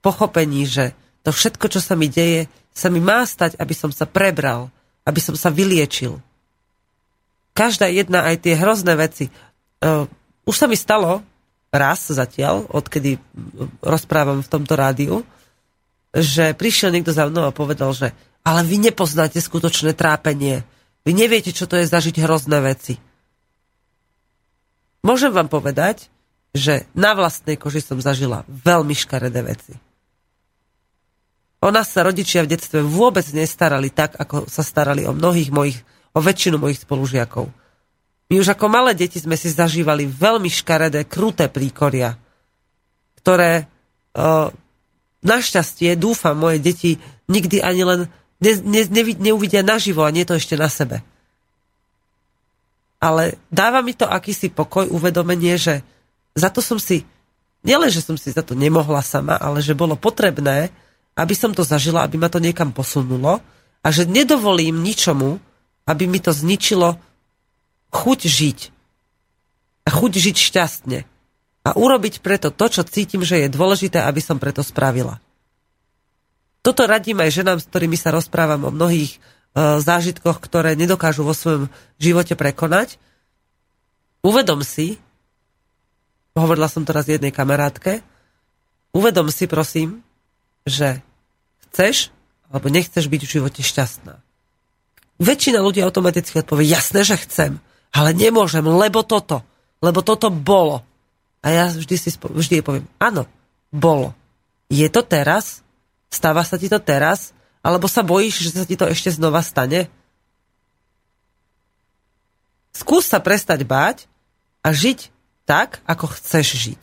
[0.03, 4.07] pochopení, že to všetko, čo sa mi deje, sa mi má stať, aby som sa
[4.07, 4.71] prebral,
[5.03, 6.17] aby som sa vyliečil.
[7.51, 9.27] Každá jedna, aj tie hrozné veci.
[9.83, 10.07] Uh,
[10.47, 11.19] už sa mi stalo,
[11.69, 13.19] raz zatiaľ, odkedy
[13.83, 15.15] rozprávam v tomto rádiu,
[16.09, 20.65] že prišiel niekto za mnou a povedal, že ale vy nepoznáte skutočné trápenie.
[21.07, 22.99] Vy neviete, čo to je zažiť hrozné veci.
[24.99, 26.11] Môžem vám povedať,
[26.51, 29.73] že na vlastnej koži som zažila veľmi škaredé veci.
[31.59, 35.77] O nás sa rodičia v detstve vôbec nestarali tak, ako sa starali o mnohých mojich,
[36.15, 37.51] o väčšinu mojich spolužiakov.
[38.29, 42.15] My už ako malé deti sme si zažívali veľmi škaredé, kruté príkoria,
[43.19, 43.67] ktoré
[44.15, 44.53] o,
[45.25, 46.95] našťastie, dúfam, moje deti
[47.27, 47.99] nikdy ani len
[48.39, 51.03] ne, ne, ne, neuvidia naživo a nie to ešte na sebe.
[52.99, 55.79] Ale dáva mi to akýsi pokoj, uvedomenie, že
[56.35, 57.07] za to som si,
[57.63, 60.67] nielen, že som si za to nemohla sama, ale že bolo potrebné,
[61.15, 63.39] aby som to zažila, aby ma to niekam posunulo
[63.83, 65.39] a že nedovolím ničomu,
[65.87, 66.99] aby mi to zničilo
[67.91, 68.59] chuť žiť.
[69.87, 70.99] A chuť žiť šťastne.
[71.65, 75.19] A urobiť preto to, čo cítim, že je dôležité, aby som preto spravila.
[76.59, 79.19] Toto radím aj ženám, s ktorými sa rozprávam o mnohých e,
[79.79, 82.99] zážitkoch, ktoré nedokážu vo svojom živote prekonať.
[84.19, 84.99] Uvedom si,
[86.35, 88.03] hovorila som teraz jednej kamarátke,
[88.91, 90.03] uvedom si, prosím,
[90.67, 90.99] že
[91.69, 92.11] chceš
[92.49, 94.19] alebo nechceš byť v živote šťastná.
[95.19, 97.59] Väčšina ľudí automaticky odpovie, jasné, že chcem.
[97.91, 99.43] Ale nemôžem, lebo toto.
[99.83, 100.81] Lebo toto bolo.
[101.43, 103.27] A ja vždy, si, vždy poviem, áno,
[103.71, 104.15] bolo.
[104.71, 105.63] Je to teraz?
[106.09, 107.31] Stáva sa ti to teraz?
[107.61, 109.87] Alebo sa bojíš, že sa ti to ešte znova stane?
[112.73, 114.05] Skús sa prestať báť
[114.65, 115.09] a žiť
[115.45, 116.81] tak, ako chceš žiť.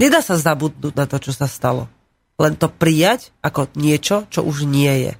[0.00, 1.86] Nedá sa zabudnúť na to, čo sa stalo.
[2.38, 5.12] Len to prijať ako niečo, čo už nie je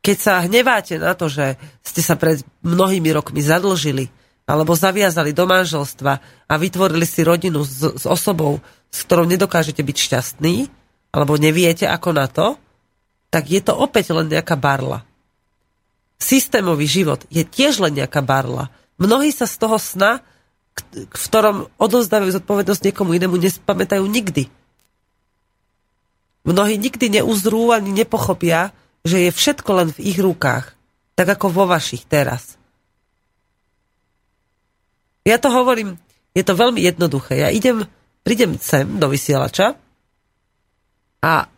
[0.00, 4.08] keď sa hneváte na to, že ste sa pred mnohými rokmi zadlžili
[4.48, 6.12] alebo zaviazali do manželstva
[6.50, 8.58] a vytvorili si rodinu s, s osobou,
[8.90, 10.54] s ktorou nedokážete byť šťastný,
[11.10, 12.58] alebo neviete ako na to,
[13.30, 15.06] tak je to opäť len nejaká barla.
[16.20, 18.68] Systémový život je tiež len nejaká barla.
[19.00, 20.20] Mnohí sa z toho sna,
[20.92, 24.50] v ktorom odozdávajú zodpovednosť niekomu inému, nespamätajú nikdy.
[26.44, 28.74] Mnohí nikdy neuzrú ani nepochopia,
[29.06, 30.76] že je všetko len v ich rukách.
[31.16, 32.60] Tak ako vo vašich teraz.
[35.24, 36.00] Ja to hovorím,
[36.32, 37.44] je to veľmi jednoduché.
[37.44, 37.84] Ja idem,
[38.30, 39.74] prídem sem do vysielača
[41.18, 41.50] a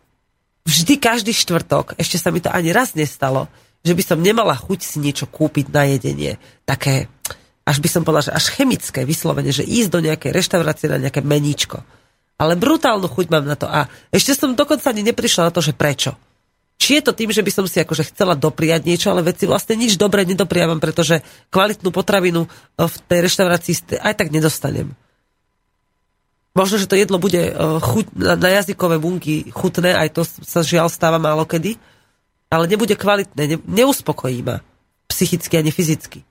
[0.65, 3.45] vždy každý štvrtok, ešte sa mi to ani raz nestalo,
[3.85, 6.41] že by som nemala chuť si niečo kúpiť na jedenie.
[6.65, 7.13] Také,
[7.61, 11.21] až by som povedala, že až chemické vyslovene, že ísť do nejakej reštaurácie na nejaké
[11.21, 11.85] meníčko.
[12.41, 13.69] Ale brutálnu chuť mám na to.
[13.69, 16.17] A ešte som dokonca ani neprišla na to, že prečo.
[16.81, 19.77] Či je to tým, že by som si akože chcela dopriať niečo, ale veci vlastne
[19.77, 21.21] nič dobre nedopriavam, pretože
[21.53, 22.49] kvalitnú potravinu
[22.81, 24.97] v tej reštaurácii aj tak nedostanem.
[26.53, 30.85] Možno, že to jedlo bude e, chuť, na jazykové bunky chutné, aj to sa žiaľ
[30.85, 31.81] stáva málo kedy,
[32.53, 34.61] ale nebude kvalitné, ne, neuspokojí ma
[35.09, 36.21] psychicky ani fyzicky.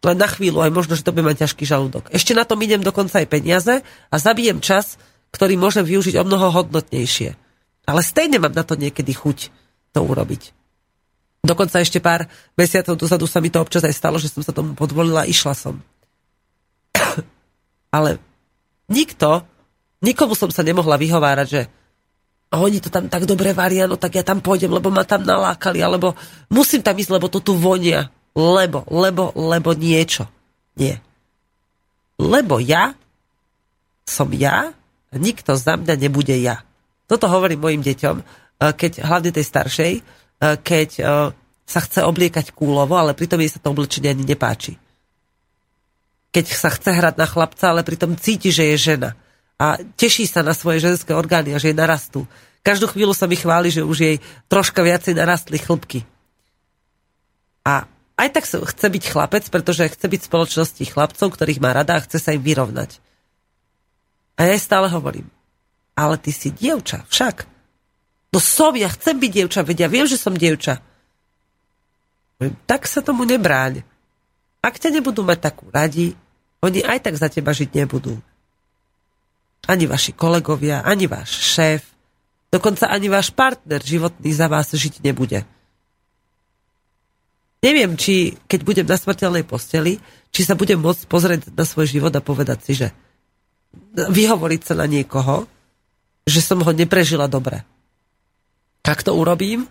[0.00, 2.08] Len na chvíľu, aj možno, že to bude mať ťažký žalúdok.
[2.14, 4.96] Ešte na tom idem dokonca aj peniaze a zabijem čas,
[5.34, 7.36] ktorý môžem využiť o mnoho hodnotnejšie.
[7.84, 9.50] Ale stejne mám na to niekedy chuť
[9.92, 10.54] to urobiť.
[11.42, 14.78] Dokonca ešte pár mesiacov dozadu sa mi to občas aj stalo, že som sa tomu
[14.78, 15.82] podvolila a išla som.
[17.96, 18.22] Ale
[18.90, 19.46] nikto,
[20.02, 21.62] nikomu som sa nemohla vyhovárať, že
[22.50, 25.78] oni to tam tak dobre varia, no tak ja tam pôjdem, lebo ma tam nalákali,
[25.78, 26.18] alebo
[26.50, 28.10] musím tam ísť, lebo to tu vonia.
[28.34, 30.26] Lebo, lebo, lebo niečo.
[30.74, 30.98] Nie.
[32.18, 32.94] Lebo ja
[34.02, 34.74] som ja
[35.10, 36.66] a nikto za mňa nebude ja.
[37.06, 38.24] Toto hovorím mojim deťom, e,
[38.74, 40.02] keď hlavne tej staršej, e,
[40.58, 41.02] keď e,
[41.66, 44.74] sa chce obliekať kúlovo, ale pritom jej sa to oblečenie ani nepáči.
[46.30, 49.18] Keď sa chce hrať na chlapca, ale pritom cíti, že je žena.
[49.58, 52.24] A teší sa na svoje ženské orgány a že jej narastú.
[52.62, 54.16] Každú chvíľu sa mi chváli, že už jej
[54.46, 56.06] troška viacej narastli chlpky.
[57.66, 57.84] A
[58.20, 62.04] aj tak chce byť chlapec, pretože chce byť v spoločnosti chlapcov, ktorých má rada a
[62.04, 63.00] chce sa im vyrovnať.
[64.36, 65.28] A ja stále hovorím,
[65.96, 67.48] ale ty si dievča, však.
[68.32, 70.84] No som, ja chcem byť dievča, veď ja viem, že som dievča.
[72.64, 73.84] Tak sa tomu nebráň.
[74.60, 76.12] Ak ťa nebudú mať takú radi,
[76.60, 78.20] oni aj tak za teba žiť nebudú.
[79.64, 81.84] Ani vaši kolegovia, ani váš šéf,
[82.52, 85.44] dokonca ani váš partner životný za vás žiť nebude.
[87.60, 90.00] Neviem, či keď budem na smrteľnej posteli,
[90.32, 92.88] či sa budem môcť pozrieť na svoj život a povedať si, že
[93.94, 95.44] vyhovoriť sa na niekoho,
[96.24, 97.64] že som ho neprežila dobre.
[98.84, 99.70] Ak to urobím,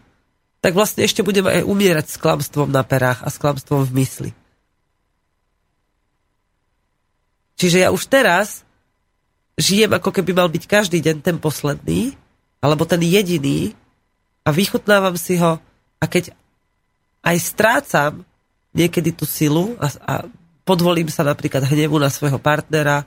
[0.64, 4.32] tak vlastne ešte budem aj umierať s klamstvom na perách a s klamstvom v mysli.
[7.60, 8.64] Čiže ja už teraz
[9.60, 12.16] žijem, ako keby mal byť každý deň ten posledný,
[12.64, 13.76] alebo ten jediný
[14.48, 15.60] a vychutnávam si ho
[16.00, 16.32] a keď
[17.20, 18.24] aj strácam
[18.72, 20.14] niekedy tú silu a, a
[20.64, 23.04] podvolím sa napríklad hnevu na svojho partnera,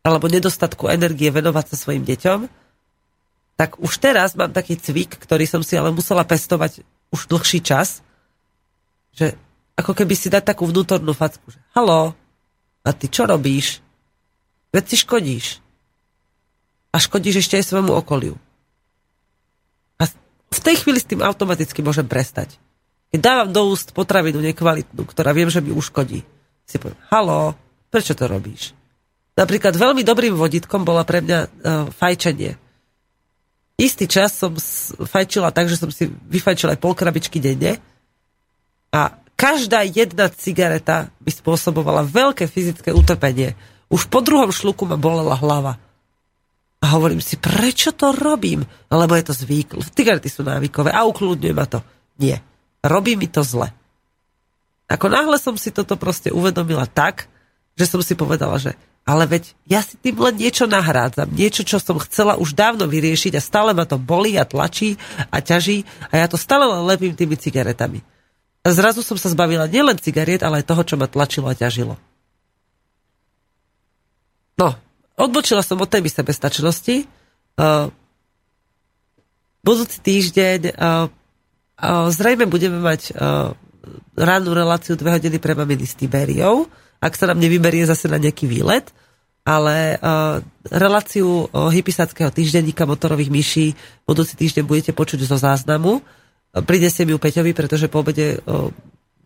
[0.00, 2.48] alebo nedostatku energie venovať sa svojim deťom,
[3.60, 6.80] tak už teraz mám taký cvik, ktorý som si ale musela pestovať
[7.12, 8.00] už dlhší čas,
[9.12, 9.36] že
[9.76, 12.16] ako keby si dať takú vnútornú facku, že halo,
[12.82, 13.81] a ty čo robíš?
[14.72, 15.46] Veď si škodíš.
[16.92, 18.36] A škodíš ešte aj svojmu okoliu.
[20.00, 20.08] A
[20.52, 22.56] v tej chvíli s tým automaticky môžem prestať.
[23.12, 26.24] Keď dávam do úst potravinu nekvalitnú, ktorá viem, že mi uškodí,
[26.64, 27.52] si poviem, halo,
[27.92, 28.72] prečo to robíš?
[29.36, 31.48] Napríklad veľmi dobrým vodítkom bola pre mňa uh,
[31.92, 32.56] fajčenie.
[33.76, 34.52] Istý čas som
[35.00, 37.80] fajčila tak, že som si vyfajčila aj pol krabičky denne
[38.92, 43.56] a každá jedna cigareta by spôsobovala veľké fyzické utrpenie.
[43.92, 45.76] Už po druhom šluku ma bolela hlava.
[46.82, 48.64] A hovorím si, prečo to robím?
[48.88, 49.78] Lebo je to zvyk.
[49.92, 51.84] Cigarety sú návykové a ukludňuje ma to.
[52.18, 52.40] Nie.
[52.82, 53.70] Robí mi to zle.
[54.90, 57.30] Ako náhle som si toto proste uvedomila tak,
[57.78, 61.26] že som si povedala, že ale veď ja si tým len niečo nahrádzam.
[61.30, 64.94] Niečo, čo som chcela už dávno vyriešiť a stále ma to bolí a tlačí
[65.30, 67.98] a ťaží a ja to stále len lepím tými cigaretami.
[68.62, 71.98] A zrazu som sa zbavila nielen cigariet, ale aj toho, čo ma tlačilo a ťažilo.
[74.62, 74.78] No,
[75.18, 77.10] odbočila som od témy sebestačnosti.
[77.58, 77.90] Uh,
[79.66, 81.10] budúci týždeň uh,
[81.82, 83.50] uh, zrejme budeme mať uh,
[84.14, 86.70] ránu reláciu dve hodiny pre maminy s Tiberiou
[87.02, 88.94] ak sa nám nevyberie zase na nejaký výlet,
[89.42, 90.38] ale uh,
[90.70, 93.66] reláciu uh, hypisáckého týždenníka motorových myší
[94.06, 95.98] budúci týždeň budete počuť zo záznamu.
[95.98, 98.70] Uh, Prinesiem ju Peťovi, pretože po obede uh,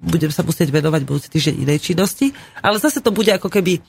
[0.00, 2.32] budem sa musieť venovať budúci týždeň inej činnosti,
[2.64, 3.84] ale zase to bude ako keby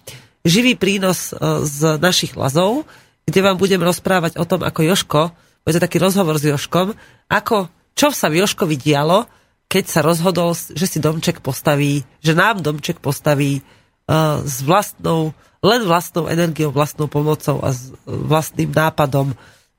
[0.46, 2.86] živý prínos uh, z našich lazov,
[3.26, 5.22] kde vám budem rozprávať o tom, ako Joško,
[5.68, 6.96] bude taký rozhovor s Joškom,
[7.28, 7.68] ako,
[7.98, 9.28] čo sa v Joškovi dialo,
[9.68, 13.60] keď sa rozhodol, že si domček postaví, že nám domček postaví
[14.08, 19.36] uh, s vlastnou, len vlastnou energiou, vlastnou pomocou a s vlastným nápadom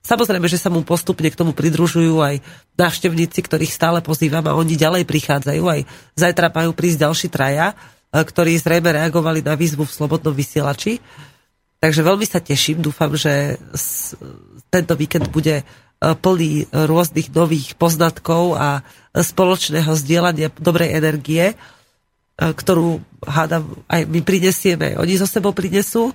[0.09, 2.41] Samozrejme, že sa mu postupne k tomu pridružujú aj
[2.81, 5.63] návštevníci, ktorých stále pozývam a oni ďalej prichádzajú.
[5.69, 5.81] Aj
[6.17, 7.77] zajtra majú prísť ďalší traja, e,
[8.13, 11.01] ktorí zrejme reagovali na výzvu v Slobodnom vysielači.
[11.79, 13.55] Takže veľmi sa teším, dúfam, že
[14.73, 15.65] tento víkend bude e,
[16.01, 18.83] plný rôznych nových poznatkov a
[19.15, 21.55] spoločného zdieľania dobrej energie, e,
[22.35, 26.11] ktorú hádam aj my prinesieme, oni zo sebou prinesú.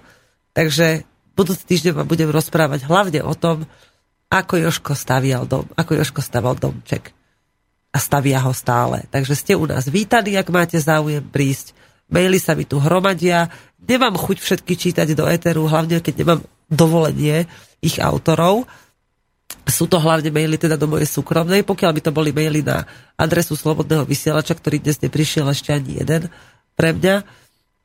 [0.51, 3.63] Takže budúci týždeň vám budem rozprávať hlavne o tom,
[4.33, 7.13] ako Joško stavial dom, ako Joško staval domček.
[7.93, 9.05] A stavia ho stále.
[9.13, 11.82] Takže ste u nás vítaní, ak máte záujem prísť.
[12.11, 13.47] Maily sa mi tu hromadia.
[13.83, 17.45] Nemám chuť všetky čítať do éteru, hlavne keď nemám dovolenie
[17.79, 18.67] ich autorov.
[19.63, 22.83] Sú to hlavne maily teda do mojej súkromnej, pokiaľ by to boli maily na
[23.15, 26.27] adresu Slobodného vysielača, ktorý dnes neprišiel ešte ani jeden
[26.73, 27.43] pre mňa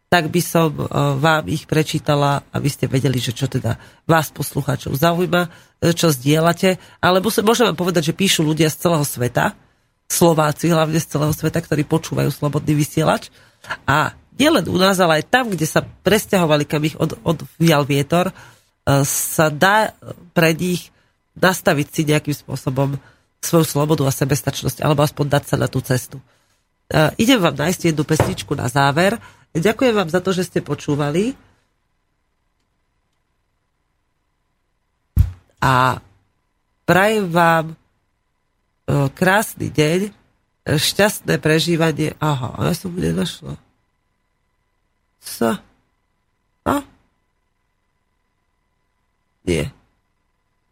[0.09, 0.85] tak by som e,
[1.21, 3.77] vám ich prečítala, aby ste vedeli, že čo teda
[4.09, 5.43] vás poslucháčov zaujíma,
[5.85, 6.81] e, čo zdieľate.
[7.05, 9.53] Ale môžem vám povedať, že píšu ľudia z celého sveta,
[10.09, 13.29] Slováci hlavne z celého sveta, ktorí počúvajú Slobodný vysielač.
[13.85, 18.31] A nielen u nás, ale aj tam, kde sa presťahovali, kam ich od, odvial vietor,
[18.31, 18.35] e,
[19.05, 19.93] sa dá
[20.33, 20.95] pre nich
[21.39, 22.99] nastaviť si nejakým spôsobom
[23.39, 26.19] svoju slobodu a sebestačnosť, alebo aspoň dať sa na tú cestu.
[27.15, 29.23] Idem vám nájsť jednu pesničku na záver,
[29.57, 31.33] Ďakujem vám za to, že ste počúvali.
[35.59, 35.99] A
[36.85, 37.77] prajem vám e,
[39.17, 40.11] krásny deň, e,
[40.77, 42.13] šťastné prežívanie.
[42.21, 43.57] Aha, ja som mu nenašla.
[45.23, 45.65] Sa?
[46.69, 46.85] A?
[49.49, 49.73] Nie.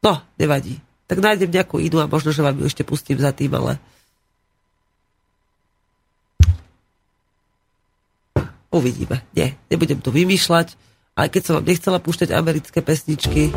[0.04, 0.76] No, nevadí.
[1.08, 3.80] Tak nájdem nejakú inú a možno, že vám ju ešte pustím za tým, ale
[8.76, 9.24] Uvidíme.
[9.32, 10.76] Nie, nebudem to vymýšľať,
[11.16, 13.48] aj keď som vám nechcela púšťať americké pesničky.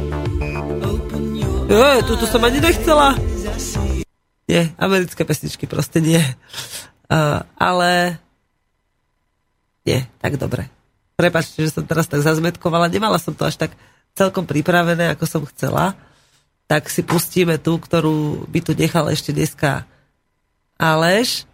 [1.68, 3.20] Jo, túto som ani nechcela.
[4.50, 6.18] Nie, americké pesničky proste nie.
[7.06, 8.18] Uh, ale
[9.86, 10.66] nie, tak dobre.
[11.14, 12.89] Prepačte, že som teraz tak zazmetkovala.
[12.89, 13.78] Nemala som to až tak
[14.18, 15.93] celkom pripravené, ako som chcela.
[16.66, 19.86] Tak si pustíme tú, ktorú by tu nechal ešte dneska
[20.82, 21.45] Aleš.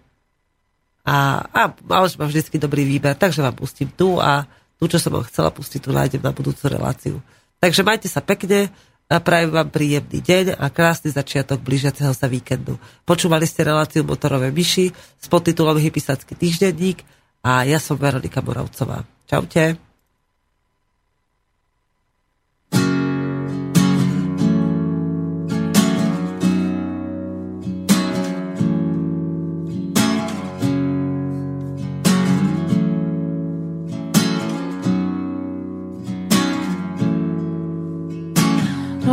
[1.03, 4.47] A, a Aleš má vždycky dobrý výber, takže vám pustím tu a
[4.79, 7.19] tu, čo som vám chcela pustiť, tu nájdem na budúcu reláciu.
[7.59, 8.71] Takže majte sa pekne,
[9.05, 12.81] a prajem vám príjemný deň a krásny začiatok blížiaceho sa víkendu.
[13.05, 17.05] Počúvali ste reláciu Motorové myši s podtitulom Hypisacký týždenník
[17.45, 19.05] a ja som Veronika Moravcová.
[19.29, 19.84] Čaute.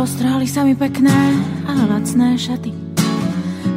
[0.03, 1.15] Roztrhali sa mi pekné,
[1.63, 2.75] ale lacné šaty.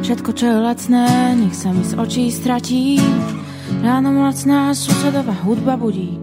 [0.03, 1.07] Všetko, čo je lacné,
[1.39, 2.99] nech sa mi z očí stratí.
[3.79, 6.19] Ráno lacná susedová hudba budí.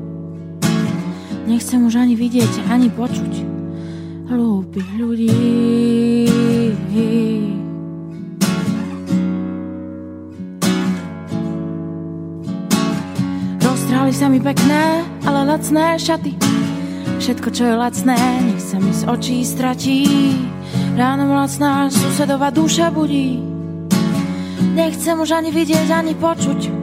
[1.48, 3.32] Nechcem už ani vidieť, ani počuť
[4.28, 5.32] hlúpych ľudí.
[13.56, 16.36] Roztrhali sa mi pekné, ale lacné šaty.
[17.24, 18.20] Všetko, čo je lacné,
[18.74, 20.02] sa mi z očí stratí.
[20.98, 23.38] Ráno lacná susedová duša budí.
[24.74, 26.74] Nechcem už ani vidieť, ani počuť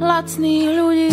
[0.00, 1.12] lacných ľudí.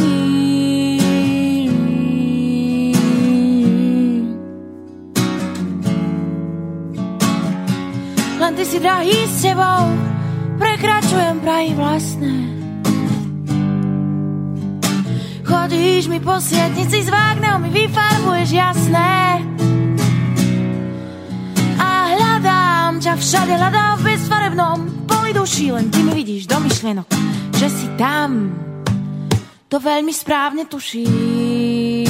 [8.39, 9.84] Len ty si drahý s tebou,
[10.55, 12.36] prekračujem prahy vlastné.
[15.43, 19.55] Chodíš mi po sietnici s vágnou, mi vyfarbuješ jasné.
[23.06, 27.06] Ťa všade, hľadám v bezfarebnom poli duši, len ty mi vidíš do myšlienok,
[27.53, 28.49] že si tam.
[29.70, 32.10] To veľmi správne tušíš.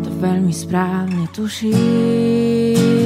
[0.00, 2.96] To veľmi správne tušíš.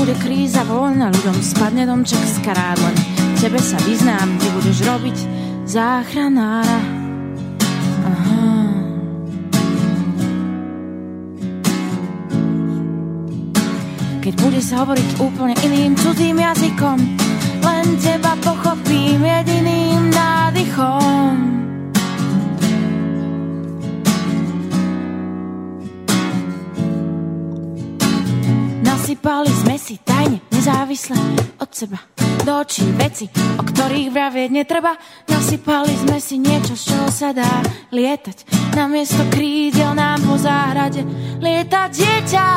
[0.00, 2.96] bude kríza voľna, ľuďom spadne domček z karádlen.
[3.36, 5.39] Tebe sa vyznám, ty budeš robiť
[5.70, 6.80] záchranára.
[8.02, 8.50] Aha.
[14.18, 16.98] Keď bude sa hovoriť úplne iným cudzím jazykom,
[17.62, 21.34] len teba pochopím jediným nádychom.
[28.82, 31.14] Nasypali sme si tajne, nezávisle
[31.62, 32.02] od seba.
[32.50, 34.98] Do očí veci, o ktorých vravieť netreba.
[35.30, 37.46] Nasypali sme si niečo, z čoho sa dá
[37.94, 38.42] lietať.
[38.74, 41.06] Namiesto krídel nám po záhrade
[41.38, 42.48] lieta dieťa.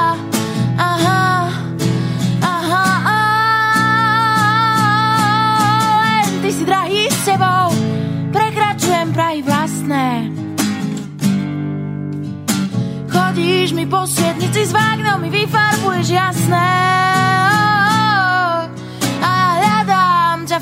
[0.81, 1.45] Aha,
[2.41, 3.21] aha, aha.
[6.09, 7.69] Len ty si drahý s sebou,
[8.33, 10.33] prekračujem prahy vlastné.
[13.13, 17.52] Chodíš mi po svietnici s vágnou, mi vyfarbuješ jasné.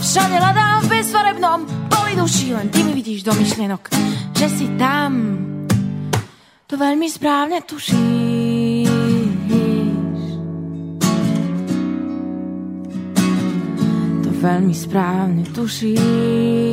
[0.01, 3.93] Všade hľadám v bezfarebnom poli duší, len ty mi vidíš do myšlienok,
[4.33, 5.37] že si tam.
[6.65, 8.89] To veľmi správne tušíš.
[14.25, 16.70] To veľmi správne tušíš.